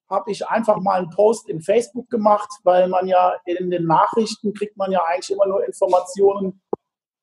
habe 0.10 0.32
ich 0.32 0.48
einfach 0.48 0.80
mal 0.80 1.00
einen 1.00 1.10
Post 1.10 1.50
in 1.50 1.62
Facebook 1.62 2.10
gemacht, 2.10 2.50
weil 2.64 2.88
man 2.88 3.08
ja 3.08 3.34
in 3.46 3.70
den 3.70 3.86
Nachrichten 3.86 4.54
kriegt 4.54 4.78
man 4.78 4.92
ja 4.92 5.04
eigentlich 5.04 5.32
immer 5.32 5.48
nur 5.48 5.66
Informationen, 5.66 6.62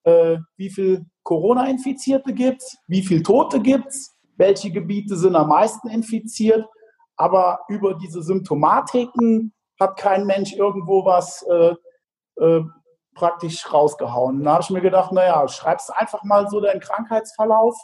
äh, 0.04 0.38
wie 0.56 0.70
viel 0.70 1.06
Corona-Infizierte 1.22 2.34
gibt 2.34 2.62
es, 2.62 2.76
wie 2.88 3.02
viel 3.02 3.22
Tote 3.22 3.60
gibt 3.60 3.86
es, 3.86 4.14
welche 4.36 4.70
Gebiete 4.70 5.16
sind 5.16 5.36
am 5.36 5.48
meisten 5.48 5.88
infiziert. 5.88 6.66
Aber 7.16 7.60
über 7.68 7.94
diese 7.94 8.22
Symptomatiken 8.22 9.54
hat 9.78 9.96
kein 9.96 10.26
Mensch 10.26 10.52
irgendwo 10.54 11.04
was 11.04 11.42
äh, 11.42 11.74
äh, 12.40 12.64
praktisch 13.14 13.72
rausgehauen. 13.72 14.42
Da 14.42 14.54
habe 14.54 14.62
ich 14.62 14.70
mir 14.70 14.80
gedacht, 14.80 15.12
naja, 15.12 15.46
schreibst 15.46 15.94
einfach 15.94 16.24
mal 16.24 16.48
so 16.48 16.60
deinen 16.60 16.80
Krankheitsverlauf, 16.80 17.76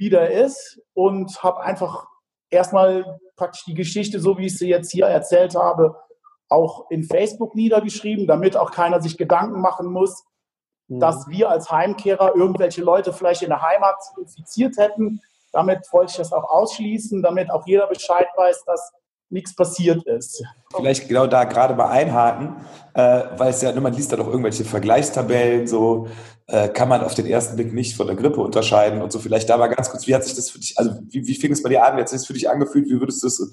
wie 0.00 0.08
der 0.08 0.30
ist 0.30 0.80
und 0.94 1.42
habe 1.42 1.60
einfach 1.60 2.06
erstmal 2.48 3.20
praktisch 3.36 3.64
die 3.66 3.74
Geschichte, 3.74 4.18
so 4.18 4.38
wie 4.38 4.46
ich 4.46 4.56
sie 4.56 4.70
jetzt 4.70 4.90
hier 4.90 5.04
erzählt 5.04 5.54
habe, 5.54 5.94
auch 6.48 6.90
in 6.90 7.04
Facebook 7.04 7.54
niedergeschrieben, 7.54 8.26
damit 8.26 8.56
auch 8.56 8.70
keiner 8.70 9.02
sich 9.02 9.18
Gedanken 9.18 9.60
machen 9.60 9.92
muss, 9.92 10.24
mhm. 10.88 11.00
dass 11.00 11.28
wir 11.28 11.50
als 11.50 11.70
Heimkehrer 11.70 12.34
irgendwelche 12.34 12.80
Leute 12.80 13.12
vielleicht 13.12 13.42
in 13.42 13.50
der 13.50 13.60
Heimat 13.60 13.96
infiziert 14.18 14.78
hätten. 14.78 15.20
Damit 15.52 15.86
wollte 15.92 16.12
ich 16.12 16.16
das 16.16 16.32
auch 16.32 16.48
ausschließen, 16.48 17.22
damit 17.22 17.50
auch 17.50 17.66
jeder 17.66 17.86
Bescheid 17.86 18.26
weiß, 18.36 18.64
dass 18.64 18.92
nichts 19.30 19.54
passiert 19.54 20.04
ist. 20.06 20.44
Vielleicht 20.74 21.08
genau 21.08 21.26
da 21.26 21.44
gerade 21.44 21.74
mal 21.74 21.88
einhaken, 21.88 22.56
äh, 22.94 23.22
weil 23.36 23.50
es 23.50 23.62
ja, 23.62 23.78
man 23.78 23.92
liest 23.92 24.12
da 24.12 24.16
doch 24.16 24.26
irgendwelche 24.26 24.64
Vergleichstabellen, 24.64 25.66
so 25.66 26.08
äh, 26.46 26.68
kann 26.68 26.88
man 26.88 27.02
auf 27.02 27.14
den 27.14 27.26
ersten 27.26 27.56
Blick 27.56 27.72
nicht 27.72 27.96
von 27.96 28.06
der 28.06 28.16
Grippe 28.16 28.40
unterscheiden 28.40 29.02
und 29.02 29.12
so. 29.12 29.18
Vielleicht 29.18 29.48
da 29.48 29.56
mal 29.56 29.68
ganz 29.68 29.90
kurz, 29.90 30.06
wie 30.06 30.14
hat 30.14 30.24
sich 30.24 30.34
das 30.34 30.50
für 30.50 30.58
dich, 30.58 30.76
also 30.78 30.92
wie, 31.08 31.26
wie 31.26 31.34
fing 31.34 31.52
es 31.52 31.62
bei 31.62 31.68
dir 31.68 31.84
an, 31.84 31.96
wie 31.96 32.00
hat 32.00 32.08
sich 32.08 32.18
das 32.18 32.26
für 32.26 32.32
dich 32.32 32.50
angefühlt, 32.50 32.88
wie 32.88 33.00
würdest 33.00 33.22
du 33.22 33.28
das, 33.28 33.52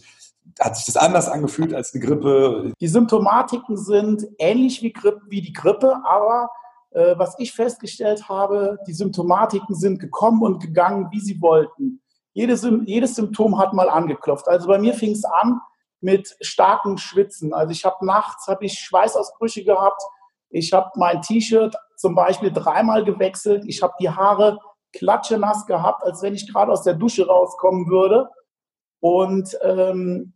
hat 0.59 0.75
sich 0.75 0.85
das 0.85 0.97
anders 0.97 1.29
angefühlt 1.29 1.73
als 1.73 1.93
eine 1.93 2.03
Grippe? 2.03 2.71
Die 2.79 2.87
Symptomatiken 2.87 3.77
sind 3.77 4.27
ähnlich 4.39 4.81
wie, 4.81 4.91
Grippe, 4.91 5.21
wie 5.29 5.41
die 5.41 5.53
Grippe, 5.53 5.93
aber 6.05 6.49
äh, 6.91 7.15
was 7.17 7.35
ich 7.37 7.53
festgestellt 7.53 8.27
habe, 8.27 8.79
die 8.87 8.93
Symptomatiken 8.93 9.75
sind 9.75 9.99
gekommen 9.99 10.41
und 10.41 10.59
gegangen, 10.59 11.09
wie 11.11 11.19
sie 11.19 11.39
wollten. 11.41 12.01
Jedes, 12.37 12.67
jedes 12.85 13.15
Symptom 13.15 13.57
hat 13.57 13.73
mal 13.73 13.89
angeklopft. 13.89 14.47
Also 14.47 14.67
bei 14.67 14.77
mir 14.77 14.93
fing 14.93 15.13
es 15.13 15.25
an 15.25 15.59
mit 16.01 16.37
starkem 16.39 16.99
Schwitzen. 16.99 17.51
Also 17.51 17.71
ich 17.71 17.83
habe 17.83 18.05
nachts 18.05 18.45
habe 18.45 18.63
ich 18.63 18.77
Schweißausbrüche 18.77 19.63
gehabt. 19.63 19.99
Ich 20.51 20.71
habe 20.71 20.91
mein 20.97 21.23
T-Shirt 21.23 21.75
zum 21.95 22.13
Beispiel 22.13 22.51
dreimal 22.51 23.03
gewechselt. 23.03 23.63
Ich 23.65 23.81
habe 23.81 23.95
die 23.99 24.11
Haare 24.11 24.59
klatschenass 24.93 25.65
gehabt, 25.65 26.03
als 26.03 26.21
wenn 26.21 26.35
ich 26.35 26.47
gerade 26.53 26.71
aus 26.71 26.83
der 26.83 26.93
Dusche 26.93 27.25
rauskommen 27.25 27.87
würde. 27.87 28.29
Und 28.99 29.57
ähm, 29.63 30.33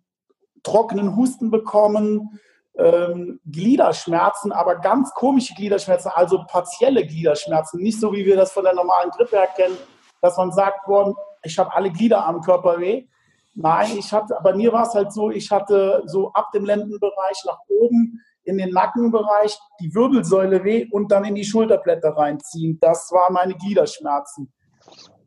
trockenen 0.63 1.15
Husten 1.15 1.51
bekommen, 1.51 2.39
ähm, 2.79 3.39
Gliederschmerzen, 3.45 4.51
aber 4.51 4.77
ganz 4.77 5.13
komische 5.13 5.53
Gliederschmerzen, 5.53 6.09
also 6.15 6.45
partielle 6.47 7.05
Gliederschmerzen, 7.05 7.79
nicht 7.79 7.99
so 7.99 8.11
wie 8.11 8.25
wir 8.25 8.37
das 8.37 8.53
von 8.53 8.63
der 8.63 8.73
normalen 8.73 9.11
Grippe 9.11 9.35
erkennen, 9.35 9.77
dass 10.21 10.37
man 10.37 10.51
sagt, 10.51 10.87
boah, 10.87 11.15
ich 11.43 11.57
habe 11.57 11.73
alle 11.73 11.91
Glieder 11.91 12.25
am 12.25 12.41
Körper 12.41 12.79
weh. 12.79 13.07
Nein, 13.53 13.97
ich 13.97 14.13
hatte, 14.13 14.37
bei 14.43 14.53
mir 14.53 14.71
war 14.71 14.83
es 14.83 14.93
halt 14.93 15.11
so, 15.11 15.29
ich 15.29 15.51
hatte 15.51 16.03
so 16.05 16.31
ab 16.33 16.51
dem 16.53 16.65
Lendenbereich 16.65 17.43
nach 17.45 17.59
oben 17.67 18.21
in 18.43 18.57
den 18.57 18.71
Nackenbereich 18.71 19.57
die 19.79 19.93
Wirbelsäule 19.93 20.63
weh 20.63 20.87
und 20.91 21.11
dann 21.11 21.25
in 21.25 21.35
die 21.35 21.43
Schulterblätter 21.43 22.15
reinziehen. 22.15 22.79
Das 22.79 23.11
waren 23.11 23.33
meine 23.33 23.55
Gliederschmerzen. 23.55 24.51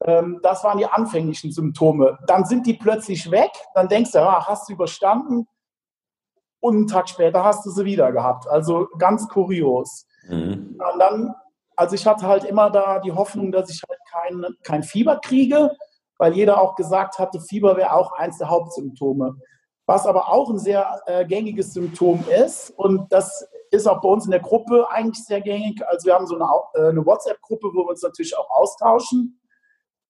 Ähm, 0.04 0.40
das 0.42 0.64
waren 0.64 0.78
die 0.78 0.86
anfänglichen 0.86 1.52
Symptome. 1.52 2.18
Dann 2.26 2.44
sind 2.44 2.66
die 2.66 2.74
plötzlich 2.74 3.30
weg. 3.30 3.50
Dann 3.74 3.88
denkst 3.88 4.12
du, 4.12 4.20
ah, 4.20 4.46
hast 4.46 4.68
du 4.68 4.72
überstanden. 4.72 5.46
Und 6.60 6.76
einen 6.76 6.86
Tag 6.86 7.08
später 7.08 7.44
hast 7.44 7.64
du 7.66 7.70
sie 7.70 7.84
wieder 7.84 8.10
gehabt. 8.10 8.48
Also 8.48 8.88
ganz 8.98 9.28
kurios. 9.28 10.06
Mhm. 10.28 10.78
Dann, 10.98 11.34
also 11.76 11.94
ich 11.94 12.06
hatte 12.06 12.26
halt 12.26 12.44
immer 12.44 12.70
da 12.70 13.00
die 13.00 13.12
Hoffnung, 13.12 13.52
dass 13.52 13.70
ich 13.70 13.82
halt 13.86 14.00
kein, 14.10 14.46
kein 14.62 14.82
Fieber 14.82 15.20
kriege 15.20 15.70
weil 16.18 16.34
jeder 16.34 16.60
auch 16.60 16.74
gesagt 16.74 17.18
hatte, 17.18 17.40
Fieber 17.40 17.76
wäre 17.76 17.92
auch 17.92 18.12
eins 18.12 18.38
der 18.38 18.48
Hauptsymptome. 18.48 19.36
Was 19.86 20.06
aber 20.06 20.28
auch 20.32 20.48
ein 20.48 20.58
sehr 20.58 21.02
äh, 21.06 21.26
gängiges 21.26 21.74
Symptom 21.74 22.24
ist, 22.28 22.70
und 22.70 23.12
das 23.12 23.46
ist 23.70 23.86
auch 23.86 24.00
bei 24.00 24.08
uns 24.08 24.24
in 24.24 24.30
der 24.30 24.40
Gruppe 24.40 24.88
eigentlich 24.88 25.24
sehr 25.24 25.40
gängig. 25.40 25.86
Also 25.86 26.06
wir 26.06 26.14
haben 26.14 26.26
so 26.26 26.36
eine, 26.36 26.46
äh, 26.74 26.90
eine 26.90 27.04
WhatsApp-Gruppe, 27.04 27.68
wo 27.68 27.84
wir 27.84 27.90
uns 27.90 28.02
natürlich 28.02 28.36
auch 28.36 28.48
austauschen. 28.50 29.40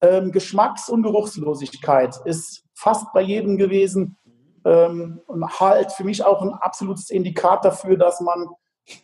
Ähm, 0.00 0.30
Geschmacks- 0.30 0.88
und 0.88 1.02
Geruchslosigkeit 1.02 2.16
ist 2.24 2.64
fast 2.74 3.12
bei 3.12 3.22
jedem 3.22 3.56
gewesen 3.56 4.16
ähm, 4.64 5.20
und 5.26 5.60
halt 5.60 5.92
für 5.92 6.04
mich 6.04 6.24
auch 6.24 6.42
ein 6.42 6.52
absolutes 6.52 7.10
Indikat 7.10 7.64
dafür, 7.64 7.96
dass 7.96 8.20
man 8.20 8.48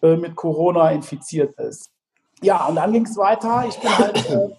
äh, 0.03 0.17
mit 0.17 0.37
Corona 0.37 0.91
infiziert 0.91 1.59
ist. 1.59 1.91
Ja, 2.43 2.67
und 2.67 2.77
dann 2.77 2.93
ging 2.93 3.07
es 3.07 3.17
weiter. 3.17 3.65
Ich 3.69 3.79
bin 3.79 3.99
halt 3.99 4.29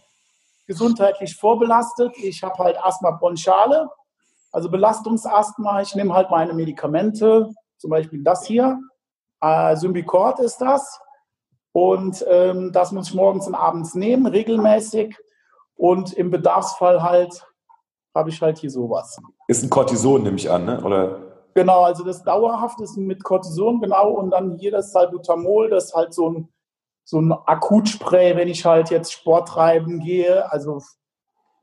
gesundheitlich 0.67 1.35
vorbelastet. 1.35 2.17
Ich 2.17 2.43
habe 2.43 2.63
halt 2.63 2.83
Asthma 2.83 3.11
bronchiale, 3.11 3.89
also 4.51 4.69
Belastungsasthma. 4.69 5.81
Ich 5.81 5.95
nehme 5.95 6.13
halt 6.13 6.29
meine 6.29 6.53
Medikamente, 6.53 7.49
zum 7.77 7.89
Beispiel 7.89 8.23
das 8.23 8.45
hier. 8.45 8.79
Äh, 9.41 9.75
Symbicort 9.75 10.39
ist 10.39 10.57
das. 10.59 10.99
Und 11.73 12.25
ähm, 12.27 12.71
das 12.71 12.91
muss 12.91 13.09
ich 13.09 13.13
morgens 13.13 13.47
und 13.47 13.55
abends 13.55 13.95
nehmen, 13.95 14.25
regelmäßig. 14.25 15.15
Und 15.75 16.13
im 16.13 16.29
Bedarfsfall 16.29 17.01
halt 17.01 17.45
habe 18.13 18.29
ich 18.29 18.41
halt 18.41 18.57
hier 18.57 18.69
sowas. 18.69 19.17
Ist 19.47 19.63
ein 19.63 19.69
Cortison, 19.69 20.23
nehme 20.23 20.35
ich 20.35 20.49
an, 20.51 20.65
ne? 20.65 20.83
oder? 20.83 21.19
Genau, 21.53 21.83
also 21.83 22.03
das 22.03 22.23
dauerhaft 22.23 22.79
ist 22.81 22.97
mit 22.97 23.23
Cortison, 23.23 23.81
genau. 23.81 24.11
Und 24.11 24.31
dann 24.31 24.57
hier 24.57 24.71
das 24.71 24.91
Salbutamol, 24.91 25.69
das 25.69 25.85
ist 25.85 25.95
halt 25.95 26.13
so 26.13 26.29
ein, 26.29 26.49
so 27.11 27.19
ein 27.19 27.33
Akutspray, 27.33 28.37
wenn 28.37 28.47
ich 28.47 28.65
halt 28.65 28.89
jetzt 28.89 29.11
Sport 29.11 29.49
treiben 29.49 29.99
gehe. 29.99 30.49
Also 30.49 30.81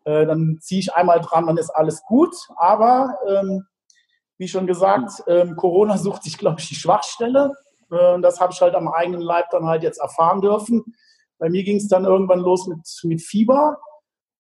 äh, 0.04 0.26
dann 0.26 0.58
ziehe 0.60 0.78
ich 0.78 0.92
einmal 0.92 1.22
dran, 1.22 1.46
dann 1.46 1.56
ist 1.56 1.70
alles 1.70 2.02
gut. 2.02 2.36
Aber 2.56 3.16
ähm, 3.26 3.64
wie 4.36 4.46
schon 4.46 4.66
gesagt, 4.66 5.24
ähm, 5.26 5.56
Corona 5.56 5.96
sucht 5.96 6.24
sich, 6.24 6.36
glaube 6.36 6.60
ich, 6.60 6.68
die 6.68 6.74
Schwachstelle. 6.74 7.54
Äh, 7.90 8.20
das 8.20 8.40
habe 8.40 8.52
ich 8.52 8.60
halt 8.60 8.74
am 8.74 8.88
eigenen 8.88 9.22
Leib 9.22 9.48
dann 9.48 9.64
halt 9.64 9.82
jetzt 9.82 9.96
erfahren 9.96 10.42
dürfen. 10.42 10.84
Bei 11.38 11.48
mir 11.48 11.64
ging 11.64 11.78
es 11.78 11.88
dann 11.88 12.04
irgendwann 12.04 12.40
los 12.40 12.66
mit, 12.66 12.80
mit 13.04 13.22
Fieber 13.22 13.78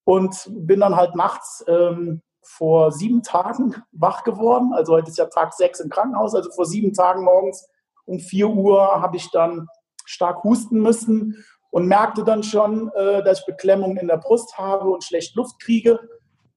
und 0.04 0.46
bin 0.50 0.80
dann 0.80 0.94
halt 0.94 1.14
nachts 1.14 1.64
ähm, 1.68 2.20
vor 2.42 2.92
sieben 2.92 3.22
Tagen 3.22 3.82
wach 3.92 4.24
geworden. 4.24 4.74
Also 4.74 4.92
heute 4.92 5.08
ist 5.08 5.16
ja 5.16 5.24
Tag 5.24 5.54
sechs 5.54 5.80
im 5.80 5.88
Krankenhaus. 5.88 6.34
Also 6.34 6.50
vor 6.50 6.66
sieben 6.66 6.92
Tagen 6.92 7.24
morgens 7.24 7.66
um 8.04 8.18
vier 8.18 8.50
Uhr 8.50 9.00
habe 9.00 9.16
ich 9.16 9.30
dann 9.30 9.68
stark 10.08 10.42
husten 10.42 10.80
müssen 10.80 11.44
und 11.70 11.86
merkte 11.86 12.24
dann 12.24 12.42
schon, 12.42 12.90
äh, 12.94 13.22
dass 13.22 13.40
ich 13.40 13.46
Beklemmungen 13.46 13.98
in 13.98 14.08
der 14.08 14.16
Brust 14.16 14.56
habe 14.56 14.88
und 14.88 15.04
schlecht 15.04 15.36
Luft 15.36 15.60
kriege 15.60 16.00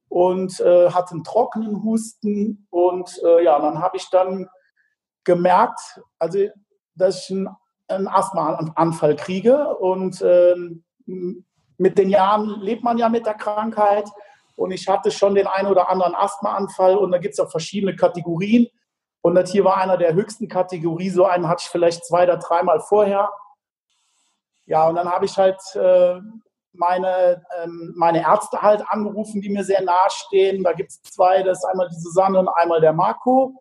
und 0.08 0.60
äh, 0.62 0.90
hatte 0.90 1.12
einen 1.12 1.24
trockenen 1.24 1.84
Husten. 1.84 2.68
Und 2.70 3.22
äh, 3.24 3.44
ja, 3.44 3.60
dann 3.60 3.80
habe 3.80 3.98
ich 3.98 4.10
dann 4.10 4.48
gemerkt, 5.24 6.02
also 6.20 6.48
dass 6.96 7.30
ich 7.30 7.32
einen, 7.36 7.50
einen 7.88 8.08
Asthmaanfall 8.08 9.16
kriege. 9.16 9.76
Und 9.78 10.22
ähm, 10.22 10.84
mit 11.78 11.98
den 11.98 12.10
Jahren 12.10 12.62
lebt 12.62 12.84
man 12.84 12.98
ja 12.98 13.10
mit 13.10 13.26
der 13.26 13.34
Krankheit. 13.34 14.10
Und 14.56 14.72
ich 14.72 14.88
hatte 14.88 15.12
schon 15.12 15.36
den 15.36 15.48
einen 15.48 15.68
oder 15.70 15.90
anderen 15.90 16.16
Asthmaanfall 16.16 16.96
und 16.98 17.12
da 17.12 17.18
gibt 17.18 17.34
es 17.34 17.40
auch 17.40 17.50
verschiedene 17.50 17.96
Kategorien. 17.96 18.68
Und 19.22 19.36
das 19.36 19.52
hier 19.52 19.64
war 19.64 19.78
einer 19.78 19.98
der 19.98 20.14
höchsten 20.14 20.48
Kategorie. 20.48 21.10
So 21.10 21.26
einen 21.26 21.48
hatte 21.48 21.64
ich 21.66 21.70
vielleicht 21.70 22.06
zwei 22.06 22.24
oder 22.24 22.38
dreimal 22.38 22.80
vorher. 22.80 23.30
Ja, 24.66 24.88
und 24.88 24.96
dann 24.96 25.10
habe 25.10 25.26
ich 25.26 25.38
halt 25.38 25.60
äh, 25.76 26.20
meine, 26.74 27.44
ähm, 27.62 27.94
meine 27.96 28.22
Ärzte 28.22 28.62
halt 28.62 28.84
angerufen, 28.88 29.42
die 29.42 29.50
mir 29.50 29.64
sehr 29.64 29.82
nahestehen. 29.82 30.64
Da 30.64 30.74
gibt 30.74 30.92
es 30.92 31.02
zwei, 31.04 31.44
das 31.44 31.60
ist 31.60 31.66
einmal 31.66 31.90
die 31.90 32.00
Susanne 32.00 32.40
und 32.40 32.48
einmal 32.48 32.82
der 32.82 32.94
Marco. 32.94 33.60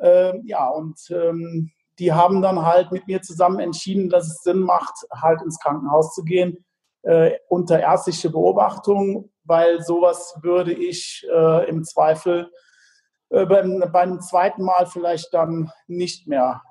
Ähm, 0.00 0.42
ja, 0.44 0.68
und 0.68 0.98
ähm, 1.10 1.70
die 1.98 2.12
haben 2.12 2.42
dann 2.42 2.64
halt 2.64 2.92
mit 2.92 3.06
mir 3.06 3.22
zusammen 3.22 3.60
entschieden, 3.60 4.08
dass 4.08 4.26
es 4.26 4.42
Sinn 4.42 4.60
macht, 4.60 4.94
halt 5.12 5.42
ins 5.42 5.58
Krankenhaus 5.58 6.14
zu 6.14 6.22
gehen 6.22 6.64
äh, 7.02 7.32
unter 7.48 7.80
ärztliche 7.80 8.30
Beobachtung, 8.30 9.30
weil 9.44 9.82
sowas 9.82 10.38
würde 10.42 10.72
ich 10.72 11.26
äh, 11.32 11.68
im 11.68 11.84
Zweifel 11.84 12.50
beim, 13.32 13.82
beim 13.92 14.20
zweiten 14.20 14.62
Mal 14.62 14.86
vielleicht 14.86 15.32
dann 15.32 15.70
nicht 15.86 16.26
mehr 16.26 16.62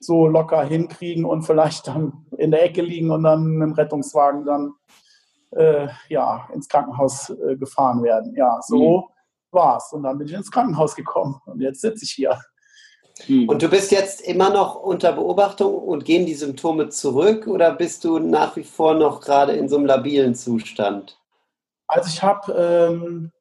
so 0.00 0.26
locker 0.26 0.64
hinkriegen 0.64 1.24
und 1.24 1.42
vielleicht 1.42 1.86
dann 1.86 2.26
in 2.36 2.50
der 2.50 2.64
Ecke 2.64 2.82
liegen 2.82 3.10
und 3.10 3.22
dann 3.22 3.44
mit 3.44 3.68
dem 3.68 3.72
Rettungswagen 3.74 4.44
dann 4.44 4.72
äh, 5.50 5.88
ja, 6.08 6.48
ins 6.54 6.68
Krankenhaus 6.68 7.30
äh, 7.30 7.56
gefahren 7.56 8.02
werden. 8.02 8.34
Ja, 8.34 8.60
so 8.62 8.98
mhm. 8.98 9.04
war's. 9.50 9.92
Und 9.92 10.04
dann 10.04 10.18
bin 10.18 10.26
ich 10.26 10.32
ins 10.32 10.50
Krankenhaus 10.50 10.96
gekommen 10.96 11.40
und 11.46 11.60
jetzt 11.60 11.80
sitze 11.80 12.04
ich 12.04 12.12
hier. 12.12 12.40
Hm. 13.26 13.48
Und 13.48 13.62
du 13.62 13.68
bist 13.68 13.92
jetzt 13.92 14.22
immer 14.22 14.50
noch 14.50 14.76
unter 14.76 15.12
Beobachtung 15.12 15.74
und 15.74 16.04
gehen 16.06 16.24
die 16.24 16.34
Symptome 16.34 16.88
zurück 16.88 17.46
oder 17.46 17.74
bist 17.74 18.04
du 18.04 18.18
nach 18.18 18.56
wie 18.56 18.64
vor 18.64 18.94
noch 18.94 19.20
gerade 19.20 19.52
in 19.52 19.68
so 19.68 19.76
einem 19.76 19.86
labilen 19.86 20.34
Zustand? 20.34 21.18
Also 21.86 22.08
ich 22.08 22.22
habe 22.22 22.52
ähm, 22.52 23.32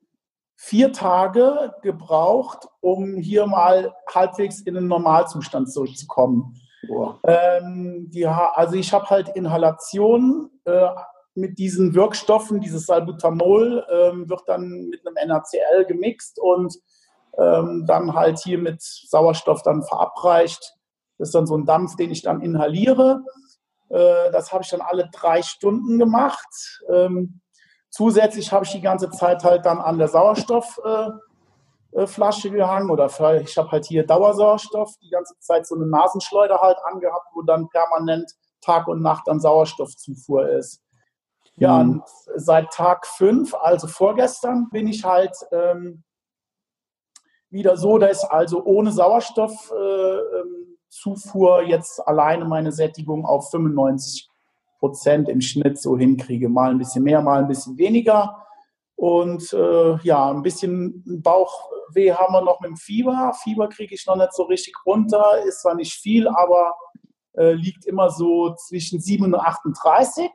vier 0.61 0.91
Tage 0.91 1.73
gebraucht, 1.83 2.67
um 2.81 3.15
hier 3.15 3.47
mal 3.47 3.95
halbwegs 4.13 4.59
in 4.59 4.73
den 4.73 4.87
Normalzustand 4.87 5.71
zurückzukommen. 5.71 6.53
Ähm, 7.23 8.09
die, 8.09 8.27
also 8.27 8.75
ich 8.75 8.91
habe 8.91 9.09
halt 9.09 9.29
Inhalationen 9.29 10.49
äh, 10.65 10.89
mit 11.33 11.57
diesen 11.59 11.95
Wirkstoffen, 11.95 12.59
dieses 12.59 12.85
Salbutamol 12.87 13.85
ähm, 13.89 14.29
wird 14.29 14.41
dann 14.47 14.89
mit 14.89 14.99
einem 15.07 15.29
NaCl 15.29 15.85
gemixt 15.87 16.39
und 16.39 16.75
ähm, 17.37 17.85
dann 17.87 18.13
halt 18.13 18.39
hier 18.39 18.57
mit 18.57 18.81
Sauerstoff 18.81 19.63
dann 19.63 19.83
verabreicht. 19.83 20.75
Das 21.17 21.29
ist 21.29 21.35
dann 21.35 21.47
so 21.47 21.55
ein 21.55 21.65
Dampf, 21.65 21.95
den 21.95 22.11
ich 22.11 22.21
dann 22.21 22.41
inhaliere. 22.41 23.23
Äh, 23.87 24.29
das 24.33 24.51
habe 24.51 24.63
ich 24.63 24.69
dann 24.69 24.81
alle 24.81 25.09
drei 25.13 25.41
Stunden 25.41 25.97
gemacht. 25.97 26.81
Ähm, 26.91 27.39
zusätzlich 27.89 28.51
habe 28.51 28.65
ich 28.65 28.71
die 28.71 28.81
ganze 28.81 29.09
Zeit 29.09 29.43
halt 29.43 29.65
dann 29.65 29.79
an 29.79 29.97
der 29.97 30.07
Sauerstoffflasche 30.07 32.47
äh, 32.47 32.51
äh 32.51 32.51
gehangen 32.51 32.89
oder 32.89 33.07
ich 33.41 33.57
habe 33.57 33.71
halt 33.71 33.85
hier 33.85 34.05
Dauersauerstoff, 34.05 34.95
die 35.01 35.09
ganze 35.09 35.37
Zeit 35.39 35.67
so 35.67 35.75
eine 35.75 35.87
Nasenschleuder 35.87 36.59
halt 36.61 36.77
angehabt, 36.83 37.27
wo 37.33 37.41
dann 37.41 37.69
permanent 37.69 38.31
Tag 38.61 38.87
und 38.87 39.01
Nacht 39.01 39.27
dann 39.27 39.39
Sauerstoffzufuhr 39.39 40.49
ist. 40.49 40.81
Ja, 41.55 41.83
mhm. 41.83 41.91
und 41.91 42.03
seit 42.35 42.71
Tag 42.71 43.05
fünf, 43.05 43.53
also 43.53 43.87
vorgestern, 43.87 44.69
bin 44.69 44.87
ich 44.87 45.03
halt 45.03 45.35
ähm, 45.51 46.03
wieder 47.49 47.77
so, 47.77 47.97
dass 47.97 48.23
also 48.23 48.63
ohne 48.63 48.91
Sauerstoffzufuhr 48.91 51.61
äh, 51.61 51.69
jetzt 51.69 52.07
alleine 52.07 52.45
meine 52.45 52.71
Sättigung 52.71 53.25
auf 53.25 53.49
95 53.49 54.29
Prozent 54.79 55.29
im 55.29 55.41
Schnitt 55.41 55.79
so 55.79 55.97
hinkriege. 55.97 56.49
Mal 56.49 56.71
ein 56.71 56.77
bisschen 56.77 57.03
mehr, 57.03 57.21
mal 57.21 57.39
ein 57.39 57.47
bisschen 57.47 57.77
weniger. 57.77 58.45
Und 58.95 59.53
äh, 59.53 59.97
ja, 60.03 60.29
ein 60.29 60.41
bisschen 60.41 61.21
Bauchweh 61.21 62.13
haben 62.13 62.33
wir 62.33 62.41
noch 62.41 62.59
mit 62.59 62.71
dem 62.71 62.77
Fieber. 62.77 63.33
Fieber 63.43 63.69
kriege 63.69 63.95
ich 63.95 64.05
noch 64.05 64.15
nicht 64.15 64.33
so 64.33 64.43
richtig 64.43 64.73
runter. 64.85 65.43
Ist 65.45 65.61
zwar 65.61 65.75
nicht 65.75 65.93
viel, 65.93 66.27
aber 66.27 66.75
äh, 67.37 67.53
liegt 67.53 67.85
immer 67.85 68.09
so 68.09 68.55
zwischen 68.55 68.99
7 68.99 69.25
und 69.25 69.35
38. 69.35 70.29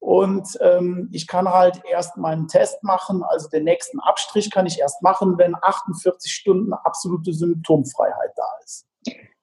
Und 0.00 0.58
ähm, 0.62 1.10
ich 1.12 1.26
kann 1.26 1.46
halt 1.46 1.82
erst 1.84 2.16
meinen 2.16 2.48
Test 2.48 2.82
machen, 2.82 3.22
also 3.22 3.50
den 3.50 3.64
nächsten 3.64 4.00
Abstrich 4.00 4.50
kann 4.50 4.64
ich 4.64 4.80
erst 4.80 5.02
machen, 5.02 5.36
wenn 5.36 5.54
48 5.60 6.32
Stunden 6.32 6.72
absolute 6.72 7.34
Symptomfreiheit 7.34 8.32
da 8.34 8.48
ist. 8.64 8.86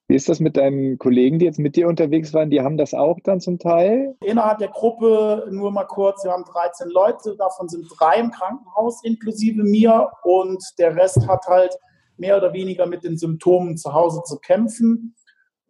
Wie 0.09 0.15
ist 0.15 0.29
das 0.29 0.39
mit 0.39 0.55
deinen 0.55 0.97
Kollegen, 0.97 1.37
die 1.37 1.45
jetzt 1.45 1.59
mit 1.59 1.75
dir 1.75 1.87
unterwegs 1.87 2.33
waren? 2.33 2.49
Die 2.49 2.61
haben 2.61 2.77
das 2.77 2.93
auch 2.93 3.17
dann 3.23 3.41
zum 3.41 3.59
Teil? 3.59 4.15
Innerhalb 4.23 4.59
der 4.59 4.69
Gruppe, 4.69 5.47
nur 5.51 5.71
mal 5.71 5.83
kurz, 5.83 6.23
wir 6.23 6.31
haben 6.31 6.45
13 6.45 6.89
Leute, 6.89 7.35
davon 7.37 7.67
sind 7.67 7.87
drei 7.99 8.19
im 8.19 8.31
Krankenhaus 8.31 9.03
inklusive 9.03 9.63
mir 9.63 10.09
und 10.23 10.63
der 10.79 10.95
Rest 10.95 11.27
hat 11.27 11.45
halt 11.47 11.77
mehr 12.15 12.37
oder 12.37 12.53
weniger 12.53 12.85
mit 12.85 13.03
den 13.03 13.17
Symptomen 13.17 13.75
zu 13.75 13.93
Hause 13.93 14.21
zu 14.23 14.37
kämpfen 14.39 15.13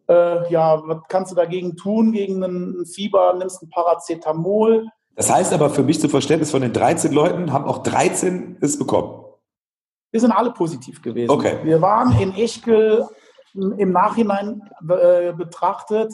äh, 0.07 0.51
ja, 0.51 0.81
was 0.85 0.99
kannst 1.09 1.31
du 1.31 1.35
dagegen 1.35 1.75
tun? 1.75 2.11
Gegen 2.11 2.43
ein 2.43 2.85
Fieber 2.85 3.33
nimmst 3.37 3.61
ein 3.61 3.69
Paracetamol. 3.69 4.87
Das 5.15 5.31
heißt 5.31 5.53
aber 5.53 5.69
für 5.69 5.83
mich 5.83 5.99
zu 5.99 6.09
Verständnis, 6.09 6.51
von 6.51 6.61
den 6.61 6.73
13 6.73 7.11
Leuten 7.11 7.51
haben 7.51 7.65
auch 7.65 7.79
13 7.79 8.57
es 8.61 8.77
bekommen. 8.77 9.25
Wir 10.11 10.21
sind 10.21 10.31
alle 10.31 10.51
positiv 10.51 11.01
gewesen. 11.01 11.31
Okay. 11.31 11.57
Wir 11.63 11.81
waren 11.81 12.17
in 12.21 12.33
Ischgl 12.35 13.05
im 13.57 13.91
Nachhinein 13.91 14.61
äh, 14.89 15.33
betrachtet, 15.33 16.13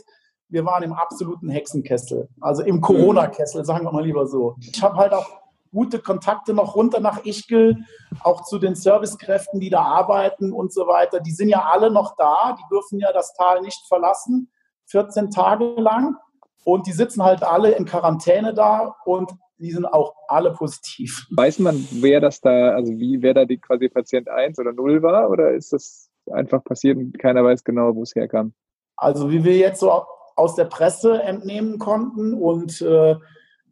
wir 0.49 0.65
waren 0.65 0.83
im 0.83 0.93
absoluten 0.93 1.49
Hexenkessel, 1.49 2.29
also 2.39 2.63
im 2.63 2.79
Corona-Kessel, 2.79 3.65
sagen 3.65 3.85
wir 3.85 3.91
mal 3.91 4.03
lieber 4.03 4.27
so. 4.27 4.55
Ich 4.59 4.81
habe 4.83 4.97
halt 4.97 5.13
auch 5.13 5.43
gute 5.73 5.99
Kontakte 5.99 6.53
noch 6.53 6.75
runter 6.75 6.99
nach 6.99 7.25
Ischgl, 7.25 7.77
auch 8.21 8.43
zu 8.43 8.59
den 8.59 8.75
Servicekräften, 8.75 9.59
die 9.59 9.71
da 9.71 9.81
arbeiten 9.81 10.53
und 10.53 10.71
so 10.71 10.87
weiter. 10.87 11.19
Die 11.19 11.31
sind 11.31 11.49
ja 11.49 11.67
alle 11.71 11.91
noch 11.91 12.15
da, 12.15 12.55
die 12.57 12.63
dürfen 12.71 12.99
ja 12.99 13.11
das 13.11 13.33
Tal 13.33 13.61
nicht 13.61 13.87
verlassen, 13.87 14.51
14 14.85 15.31
Tage 15.31 15.65
lang. 15.77 16.15
Und 16.65 16.87
die 16.87 16.93
sitzen 16.93 17.23
halt 17.23 17.43
alle 17.43 17.71
in 17.71 17.85
Quarantäne 17.85 18.53
da 18.53 18.95
und 19.03 19.33
die 19.57 19.71
sind 19.71 19.85
auch 19.85 20.13
alle 20.27 20.53
positiv. 20.53 21.27
Weiß 21.31 21.59
man, 21.59 21.87
wer 21.91 22.21
das 22.21 22.39
da, 22.39 22.69
also 22.69 22.93
wie, 22.93 23.21
wer 23.21 23.33
da 23.33 23.45
die 23.45 23.57
quasi 23.57 23.89
Patient 23.89 24.29
1 24.29 24.59
oder 24.59 24.71
0 24.71 25.01
war? 25.01 25.29
Oder 25.29 25.51
ist 25.51 25.73
das 25.73 26.09
einfach 26.31 26.63
passiert 26.63 26.97
und 26.97 27.17
keiner 27.19 27.43
weiß 27.43 27.63
genau, 27.63 27.95
wo 27.95 28.03
es 28.03 28.15
herkam? 28.15 28.53
Also 28.95 29.31
wie 29.31 29.43
wir 29.43 29.57
jetzt 29.57 29.79
so 29.79 30.05
aus 30.35 30.55
der 30.55 30.65
Presse 30.65 31.21
entnehmen 31.21 31.79
konnten 31.79 32.33
und 32.33 32.81
äh, 32.81 33.15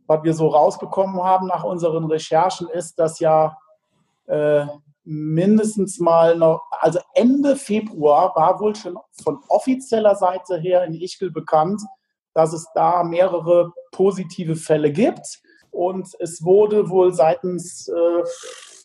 was 0.07 0.23
wir 0.23 0.33
so 0.33 0.47
rausbekommen 0.47 1.23
haben 1.23 1.47
nach 1.47 1.63
unseren 1.63 2.05
Recherchen, 2.05 2.67
ist, 2.69 2.99
dass 2.99 3.19
ja 3.19 3.57
äh, 4.27 4.65
mindestens 5.03 5.99
mal 5.99 6.37
noch, 6.37 6.61
also 6.79 6.99
Ende 7.13 7.55
Februar 7.55 8.35
war 8.35 8.59
wohl 8.59 8.75
schon 8.75 8.97
von 9.23 9.39
offizieller 9.47 10.15
Seite 10.15 10.57
her 10.57 10.83
in 10.83 10.93
Ischgl 10.93 11.31
bekannt, 11.31 11.81
dass 12.33 12.53
es 12.53 12.67
da 12.75 13.03
mehrere 13.03 13.73
positive 13.91 14.55
Fälle 14.55 14.91
gibt. 14.91 15.41
Und 15.71 16.09
es 16.19 16.43
wurde 16.43 16.89
wohl 16.89 17.13
seitens 17.13 17.87
äh, 17.87 18.23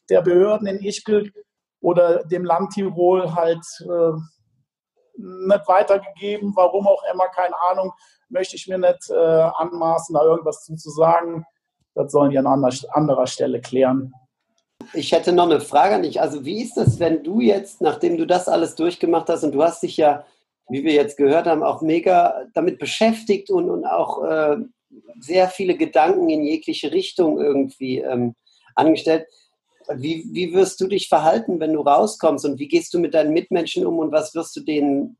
der 0.09 0.23
Behörden 0.23 0.67
in 0.69 0.79
Ischgl 0.79 1.33
oder 1.81 2.25
dem 2.25 2.45
Land 2.45 2.73
Tirol 2.73 3.35
halt 3.35 3.65
äh, 3.83 4.13
nicht 5.19 5.69
weitergegeben, 5.69 6.53
warum 6.55 6.87
auch 6.87 7.03
immer, 7.13 7.29
keine 7.29 7.55
Ahnung, 7.71 7.93
möchte 8.29 8.57
ich 8.57 8.67
mir 8.67 8.79
nicht 8.79 9.11
äh, 9.11 9.15
anmaßen, 9.15 10.15
da 10.15 10.23
irgendwas 10.23 10.65
zu, 10.65 10.91
sagen. 10.91 11.45
Das 11.95 12.13
sollen 12.13 12.31
die 12.31 12.39
an 12.39 12.47
anderer, 12.47 12.75
anderer 12.91 13.27
Stelle 13.27 13.61
klären. 13.61 14.13
Ich 14.93 15.13
hätte 15.13 15.33
noch 15.33 15.47
eine 15.47 15.61
Frage 15.61 15.95
an 15.97 16.03
dich. 16.03 16.21
Also 16.21 16.45
wie 16.45 16.63
ist 16.63 16.77
das, 16.77 17.01
wenn 17.01 17.25
du 17.25 17.41
jetzt, 17.41 17.81
nachdem 17.81 18.19
du 18.19 18.27
das 18.27 18.49
alles 18.49 18.75
durchgemacht 18.75 19.29
hast 19.29 19.45
und 19.45 19.53
du 19.53 19.63
hast 19.63 19.83
dich 19.83 19.97
ja, 19.97 20.25
wie 20.69 20.85
wir 20.85 20.93
jetzt 20.93 21.17
gehört 21.17 21.47
haben, 21.47 21.63
auch 21.63 21.81
mega 21.81 22.43
damit 22.53 22.79
beschäftigt 22.79 23.51
und, 23.51 23.71
und 23.71 23.87
auch 23.87 24.23
äh, 24.25 24.57
sehr 25.21 25.49
viele 25.49 25.77
Gedanken 25.77 26.29
in 26.29 26.43
jegliche 26.43 26.93
Richtung 26.93 27.41
irgendwie 27.41 27.99
ähm, 27.99 28.35
angestellt. 28.75 29.27
Wie, 29.95 30.27
wie 30.33 30.53
wirst 30.55 30.81
du 30.81 30.87
dich 30.87 31.09
verhalten, 31.09 31.61
wenn 31.61 31.73
du 31.73 31.81
rauskommst 31.81 32.45
und 32.45 32.59
wie 32.59 32.69
gehst 32.69 32.93
du 32.95 32.99
mit 32.99 33.15
deinen 33.15 33.33
Mitmenschen 33.33 33.87
um 33.87 33.99
und 33.99 34.13
was 34.13 34.35
wirst 34.35 34.57
du 34.57 34.61
denen 34.61 35.17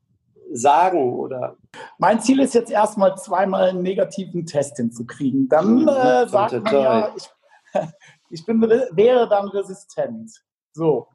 sagen? 0.51 1.13
Oder? 1.13 1.57
Mein 1.97 2.19
Ziel 2.21 2.39
ist 2.39 2.53
jetzt 2.53 2.71
erstmal 2.71 3.17
zweimal 3.17 3.69
einen 3.69 3.81
negativen 3.81 4.45
Test 4.45 4.77
hinzukriegen. 4.77 5.47
Dann 5.49 5.81
mhm. 5.81 5.87
äh, 5.87 6.27
sagt 6.27 6.63
man 6.63 6.73
ja, 6.73 7.13
ich, 7.15 7.29
ich 8.29 8.45
bin, 8.45 8.61
wäre 8.61 9.27
dann 9.27 9.47
resistent. 9.49 10.31
So, 10.73 11.07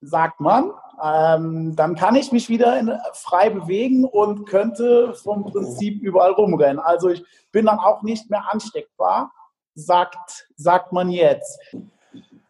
sagt 0.00 0.40
man. 0.40 0.72
Ähm, 1.02 1.76
dann 1.76 1.94
kann 1.94 2.16
ich 2.16 2.32
mich 2.32 2.48
wieder 2.48 2.78
in, 2.78 2.92
frei 3.12 3.50
bewegen 3.50 4.04
und 4.04 4.46
könnte 4.46 5.14
vom 5.14 5.44
Prinzip 5.44 6.02
überall 6.02 6.32
rumrennen. 6.32 6.80
Also 6.80 7.08
ich 7.08 7.24
bin 7.52 7.66
dann 7.66 7.78
auch 7.78 8.02
nicht 8.02 8.30
mehr 8.30 8.44
ansteckbar, 8.50 9.32
sagt, 9.74 10.48
sagt 10.56 10.92
man 10.92 11.10
jetzt. 11.10 11.60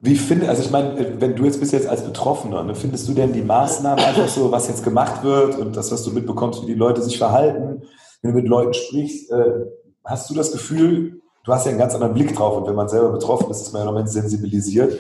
Wie 0.01 0.15
findest, 0.17 0.49
also 0.49 0.63
ich 0.63 0.71
meine, 0.71 1.21
wenn 1.21 1.35
du 1.35 1.45
jetzt 1.45 1.59
bist 1.59 1.73
jetzt 1.73 1.89
als 1.89 2.05
Betroffener, 2.05 2.63
ne, 2.63 2.75
findest 2.77 3.09
du 3.09 3.15
denn 3.15 3.33
die 3.33 3.43
Maßnahmen 3.43 4.05
einfach 4.05 4.29
so, 4.29 4.53
was 4.53 4.69
jetzt 4.69 4.85
gemacht 4.85 5.25
wird 5.25 5.59
und 5.59 5.77
das, 5.77 5.91
was 5.91 6.05
du 6.05 6.13
mitbekommst, 6.13 6.63
wie 6.63 6.67
die 6.67 6.75
Leute 6.75 7.03
sich 7.03 7.19
verhalten, 7.19 7.83
wenn 8.23 8.31
du 8.31 8.37
mit 8.37 8.49
Leuten 8.49 8.75
sprichst, 8.75 9.31
äh, 9.33 9.67
hast 10.05 10.31
du 10.31 10.35
das 10.35 10.53
Gefühl, 10.53 11.21
du 11.43 11.53
hast 11.53 11.65
ja 11.65 11.71
einen 11.71 11.81
ganz 11.81 11.95
anderen 11.95 12.15
Blick 12.15 12.35
drauf 12.37 12.57
und 12.57 12.69
wenn 12.69 12.77
man 12.77 12.89
selber 12.89 13.11
betroffen 13.11 13.51
ist, 13.51 13.61
ist 13.61 13.73
man 13.73 13.85
ja 13.85 13.91
noch 13.91 14.07
sensibilisiert, 14.07 14.99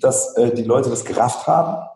dass 0.00 0.34
äh, 0.36 0.54
die 0.54 0.64
Leute 0.64 0.88
das 0.88 1.04
gerafft 1.04 1.46
haben? 1.46 1.86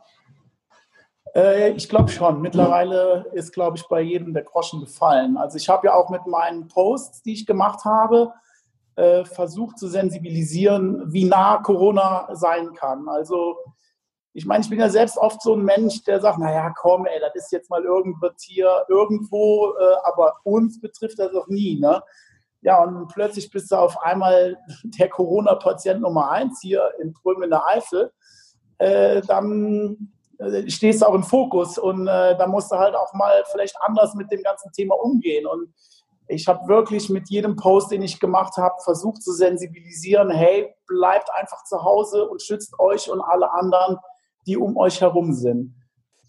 Äh, 1.35 1.71
ich 1.71 1.89
glaube 1.89 2.11
schon. 2.11 2.41
Mittlerweile 2.41 3.27
ist, 3.33 3.53
glaube 3.53 3.77
ich, 3.77 3.89
bei 3.89 4.01
jedem 4.01 4.35
der 4.35 4.45
Groschen 4.45 4.81
gefallen. 4.81 5.37
Also 5.37 5.57
ich 5.57 5.69
habe 5.69 5.87
ja 5.87 5.95
auch 5.95 6.11
mit 6.11 6.27
meinen 6.27 6.69
Posts, 6.69 7.23
die 7.23 7.33
ich 7.33 7.47
gemacht 7.47 7.85
habe, 7.85 8.33
äh, 8.97 9.25
versucht 9.25 9.79
zu 9.79 9.89
sensibilisieren, 9.89 11.13
wie 11.13 11.25
nah 11.25 11.59
Corona 11.59 12.29
sein 12.33 12.73
kann. 12.75 13.09
Also 13.09 13.57
ich 14.33 14.47
meine, 14.47 14.63
ich 14.63 14.71
bin 14.71 14.81
ja 14.81 14.89
selbst 14.89 15.17
oft 15.17 15.41
so 15.43 15.55
ein 15.55 15.65
Mensch, 15.65 16.03
der 16.05 16.21
sagt, 16.21 16.39
naja, 16.39 16.73
komm, 16.77 17.07
ey, 17.07 17.21
das 17.21 17.35
ist 17.37 17.53
jetzt 17.53 17.71
mal 17.71 17.85
irgendwo 17.85 18.29
hier, 18.41 18.85
irgendwo, 18.89 19.73
äh, 19.79 19.97
aber 20.05 20.35
uns 20.43 20.81
betrifft 20.81 21.19
das 21.21 21.33
doch 21.33 21.47
nie. 21.47 21.79
Ne? 21.79 22.03
Ja, 22.61 22.83
und 22.83 23.09
plötzlich 23.09 23.51
bist 23.51 23.71
du 23.71 23.77
auf 23.77 24.01
einmal 24.03 24.57
der 24.85 25.09
Corona-Patient 25.09 26.01
Nummer 26.01 26.31
eins 26.31 26.61
hier 26.61 26.91
in 27.01 27.13
Prüm 27.13 27.43
in 27.43 27.51
der 27.51 27.65
Eifel. 27.67 28.13
Äh, 28.79 29.23
dann 29.23 30.13
stehst 30.67 31.01
du 31.01 31.07
auch 31.07 31.15
im 31.15 31.23
Fokus 31.23 31.79
und 31.79 32.07
da 32.07 32.47
musst 32.49 32.73
du 32.73 32.77
halt 32.77 32.97
auch 32.97 33.15
mal 33.15 33.45
vielleicht 33.53 33.77
anders 33.83 34.15
mit 34.15 34.33
dem 34.33 34.43
ganzen 34.43 34.73
Thema 34.73 34.97
umgehen. 34.97 35.47
Und 35.47 35.73
ich 36.27 36.49
habe 36.49 36.69
wirklich 36.69 37.11
mit 37.11 37.29
jedem 37.29 37.57
Post, 37.57 37.91
den 37.91 38.03
ich 38.03 38.19
gemacht 38.19 38.57
habe, 38.57 38.75
versucht 38.83 39.23
zu 39.23 39.33
sensibilisieren, 39.33 40.31
hey, 40.31 40.75
bleibt 40.87 41.29
einfach 41.39 41.65
zu 41.65 41.83
Hause 41.83 42.29
und 42.29 42.43
schützt 42.43 42.79
euch 42.79 43.11
und 43.11 43.21
alle 43.21 43.53
anderen, 43.53 43.99
die 44.47 44.57
um 44.57 44.77
euch 44.77 45.01
herum 45.01 45.33
sind. 45.33 45.75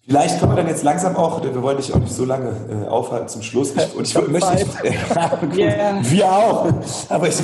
Vielleicht 0.08 0.40
kommen 0.40 0.52
wir 0.52 0.58
dann 0.58 0.68
jetzt 0.68 0.84
langsam 0.84 1.16
auch, 1.16 1.42
wir 1.42 1.64
wollen 1.64 1.78
dich 1.78 1.92
auch 1.92 1.98
nicht 1.98 2.14
so 2.14 2.26
lange 2.26 2.52
äh, 2.70 2.88
aufhalten 2.88 3.28
zum 3.28 3.42
Schluss. 3.42 3.76
Ich, 3.76 3.96
und 3.96 4.08
ich, 4.08 4.16
ich 4.16 4.28
möchte, 4.28 4.68
ich, 4.84 5.58
yeah. 5.58 5.98
wir 6.00 6.32
auch. 6.32 6.68
Aber 7.10 7.28
ich 7.28 7.40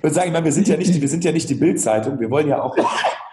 würde 0.00 0.14
sagen, 0.14 0.30
meine, 0.30 0.44
wir 0.44 0.52
sind 0.52 0.68
ja 0.68 0.76
nicht, 0.76 1.00
wir 1.00 1.08
sind 1.08 1.24
ja 1.24 1.32
nicht 1.32 1.50
die 1.50 1.56
Bildzeitung. 1.56 2.20
Wir 2.20 2.30
wollen 2.30 2.46
ja 2.46 2.62
auch, 2.62 2.76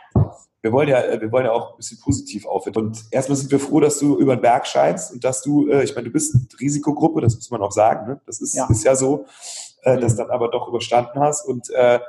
wir 0.62 0.72
wollen 0.72 0.90
ja, 0.90 1.20
wir 1.20 1.32
wollen 1.32 1.46
ja 1.46 1.52
auch 1.52 1.72
ein 1.72 1.78
bisschen 1.78 2.00
positiv 2.00 2.46
aufhören. 2.46 2.76
Und 2.76 3.04
erstmal 3.10 3.36
sind 3.36 3.52
wir 3.52 3.60
froh, 3.60 3.80
dass 3.80 3.98
du 3.98 4.18
über 4.18 4.36
den 4.36 4.42
Berg 4.42 4.68
scheinst 4.68 5.12
und 5.12 5.24
dass 5.24 5.42
du, 5.42 5.68
äh, 5.68 5.84
ich 5.84 5.96
meine, 5.96 6.08
du 6.08 6.14
bist 6.14 6.36
Risikogruppe, 6.60 7.22
das 7.22 7.36
muss 7.36 7.50
man 7.50 7.62
auch 7.62 7.72
sagen. 7.72 8.08
Ne? 8.08 8.22
Das 8.28 8.42
ist 8.42 8.56
ja, 8.56 8.68
ist 8.70 8.84
ja 8.84 8.96
so, 8.96 9.26
äh, 9.82 9.98
das 9.98 10.16
dann 10.16 10.30
aber 10.30 10.50
doch 10.50 10.68
überstanden 10.68 11.20
hast. 11.20 11.48
Und 11.48 11.70
äh, 11.72 12.00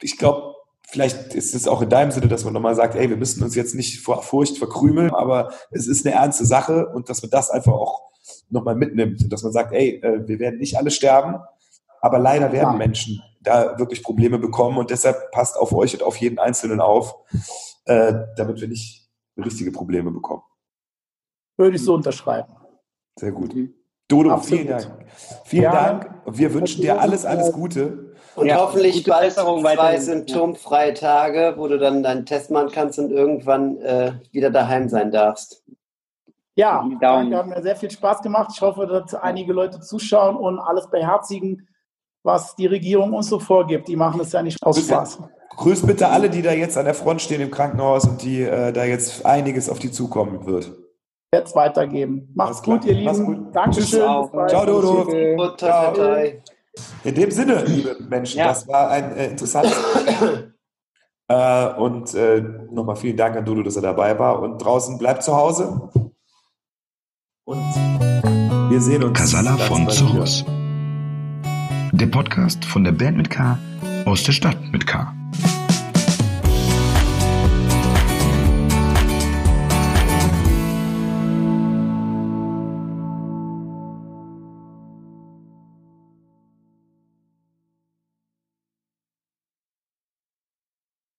ich 0.00 0.16
glaube, 0.16 0.54
vielleicht 0.88 1.34
ist 1.34 1.54
es 1.56 1.66
auch 1.66 1.82
in 1.82 1.88
deinem 1.88 2.12
Sinne, 2.12 2.28
dass 2.28 2.44
man 2.44 2.54
nochmal 2.54 2.76
sagt, 2.76 2.94
ey, 2.94 3.10
wir 3.10 3.16
müssen 3.16 3.42
uns 3.42 3.56
jetzt 3.56 3.74
nicht 3.74 4.00
vor 4.00 4.22
Furcht 4.22 4.58
verkrümeln, 4.58 5.10
aber 5.10 5.52
es 5.72 5.88
ist 5.88 6.06
eine 6.06 6.14
ernste 6.14 6.46
Sache 6.46 6.86
und 6.86 7.08
dass 7.08 7.22
man 7.22 7.30
das 7.30 7.50
einfach 7.50 7.72
auch 7.72 8.02
nochmal 8.48 8.76
mitnimmt 8.76 9.24
und 9.24 9.32
dass 9.32 9.42
man 9.42 9.52
sagt, 9.52 9.72
ey, 9.72 10.00
äh, 10.02 10.28
wir 10.28 10.38
werden 10.38 10.58
nicht 10.58 10.76
alle 10.76 10.92
sterben, 10.92 11.40
aber 12.00 12.20
leider 12.20 12.52
werden 12.52 12.72
ja. 12.72 12.78
Menschen 12.78 13.22
da 13.46 13.78
wirklich 13.78 14.02
Probleme 14.02 14.38
bekommen 14.38 14.78
und 14.78 14.90
deshalb 14.90 15.30
passt 15.30 15.56
auf 15.56 15.72
euch 15.72 15.94
und 15.94 16.02
auf 16.02 16.16
jeden 16.16 16.38
Einzelnen 16.38 16.80
auf, 16.80 17.14
äh, 17.84 18.12
damit 18.36 18.60
wir 18.60 18.68
nicht 18.68 19.08
richtige 19.36 19.70
Probleme 19.70 20.10
bekommen. 20.10 20.42
Würde 21.56 21.76
ich 21.76 21.84
so 21.84 21.94
unterschreiben. 21.94 22.52
Sehr 23.18 23.32
gut. 23.32 23.54
Dodo, 24.08 24.30
Absolut. 24.30 24.60
vielen 24.60 24.78
Dank. 24.78 25.06
Vielen 25.44 25.62
ja. 25.62 25.72
Dank. 25.72 26.10
Wir 26.26 26.52
wünschen 26.54 26.82
dir 26.82 27.00
alles, 27.00 27.24
alles 27.24 27.52
Gute. 27.52 28.14
Und 28.34 28.46
ja, 28.46 28.58
hoffentlich 28.58 29.04
bald 29.04 29.32
zwei 29.32 29.98
symptomfreie 29.98 30.94
Tage, 30.94 31.54
wo 31.56 31.68
du 31.68 31.78
dann 31.78 32.02
deinen 32.02 32.26
Test 32.26 32.50
machen 32.50 32.70
kannst 32.72 32.98
und 32.98 33.10
irgendwann 33.10 33.78
äh, 33.78 34.12
wieder 34.30 34.50
daheim 34.50 34.88
sein 34.88 35.10
darfst. 35.10 35.64
Ja, 36.54 36.88
danke, 37.00 37.36
hat 37.36 37.46
mir 37.46 37.62
sehr 37.62 37.76
viel 37.76 37.90
Spaß 37.90 38.22
gemacht. 38.22 38.50
Ich 38.54 38.60
hoffe, 38.60 38.86
dass 38.86 39.14
einige 39.14 39.52
Leute 39.52 39.80
zuschauen 39.80 40.36
und 40.36 40.58
alles 40.58 40.88
beherzigen, 40.88 41.66
was 42.26 42.56
die 42.56 42.66
Regierung 42.66 43.14
uns 43.14 43.28
so 43.28 43.38
vorgibt. 43.38 43.86
Die 43.88 43.96
machen 43.96 44.20
es 44.20 44.32
ja 44.32 44.42
nicht 44.42 44.60
aus 44.62 44.78
Spaß. 44.80 45.20
Grüß 45.56 45.86
bitte 45.86 46.08
alle, 46.08 46.28
die 46.28 46.42
da 46.42 46.52
jetzt 46.52 46.76
an 46.76 46.84
der 46.84 46.94
Front 46.94 47.22
stehen 47.22 47.40
im 47.40 47.50
Krankenhaus 47.50 48.04
und 48.04 48.22
die 48.22 48.42
äh, 48.42 48.72
da 48.72 48.84
jetzt 48.84 49.24
einiges 49.24 49.70
auf 49.70 49.78
die 49.78 49.90
zukommen 49.90 50.44
wird. 50.44 50.72
Jetzt 51.32 51.54
weitergeben. 51.54 52.28
Macht's 52.34 52.62
gut, 52.62 52.84
ihr 52.84 52.94
Lieben. 52.94 53.50
Dankeschön. 53.52 54.00
Ciao, 54.00 54.66
Dodo. 54.66 55.56
Ciao. 55.56 55.94
In 57.04 57.14
dem 57.14 57.30
Sinne, 57.30 57.64
liebe 57.64 57.96
Menschen, 58.08 58.38
ja. 58.38 58.48
das 58.48 58.68
war 58.68 58.90
ein 58.90 59.16
äh, 59.16 59.28
interessantes. 59.28 59.72
äh, 61.28 61.74
und 61.74 62.14
äh, 62.14 62.42
nochmal 62.70 62.96
vielen 62.96 63.16
Dank 63.16 63.36
an 63.36 63.44
Dodo, 63.44 63.62
dass 63.62 63.76
er 63.76 63.82
dabei 63.82 64.18
war. 64.18 64.42
Und 64.42 64.58
draußen 64.58 64.98
bleibt 64.98 65.22
zu 65.22 65.34
Hause. 65.34 65.88
Und 67.44 67.74
wir 68.68 68.80
sehen 68.80 69.04
uns. 69.04 69.18
Casala 69.18 69.56
von 69.56 69.88
Zorros. 69.88 70.44
Der 71.98 72.06
Podcast 72.08 72.62
von 72.66 72.84
der 72.84 72.92
Band 72.92 73.16
mit 73.16 73.30
K 73.30 73.58
aus 74.04 74.22
der 74.22 74.32
Stadt 74.32 74.58
mit 74.70 74.86
K. 74.86 75.15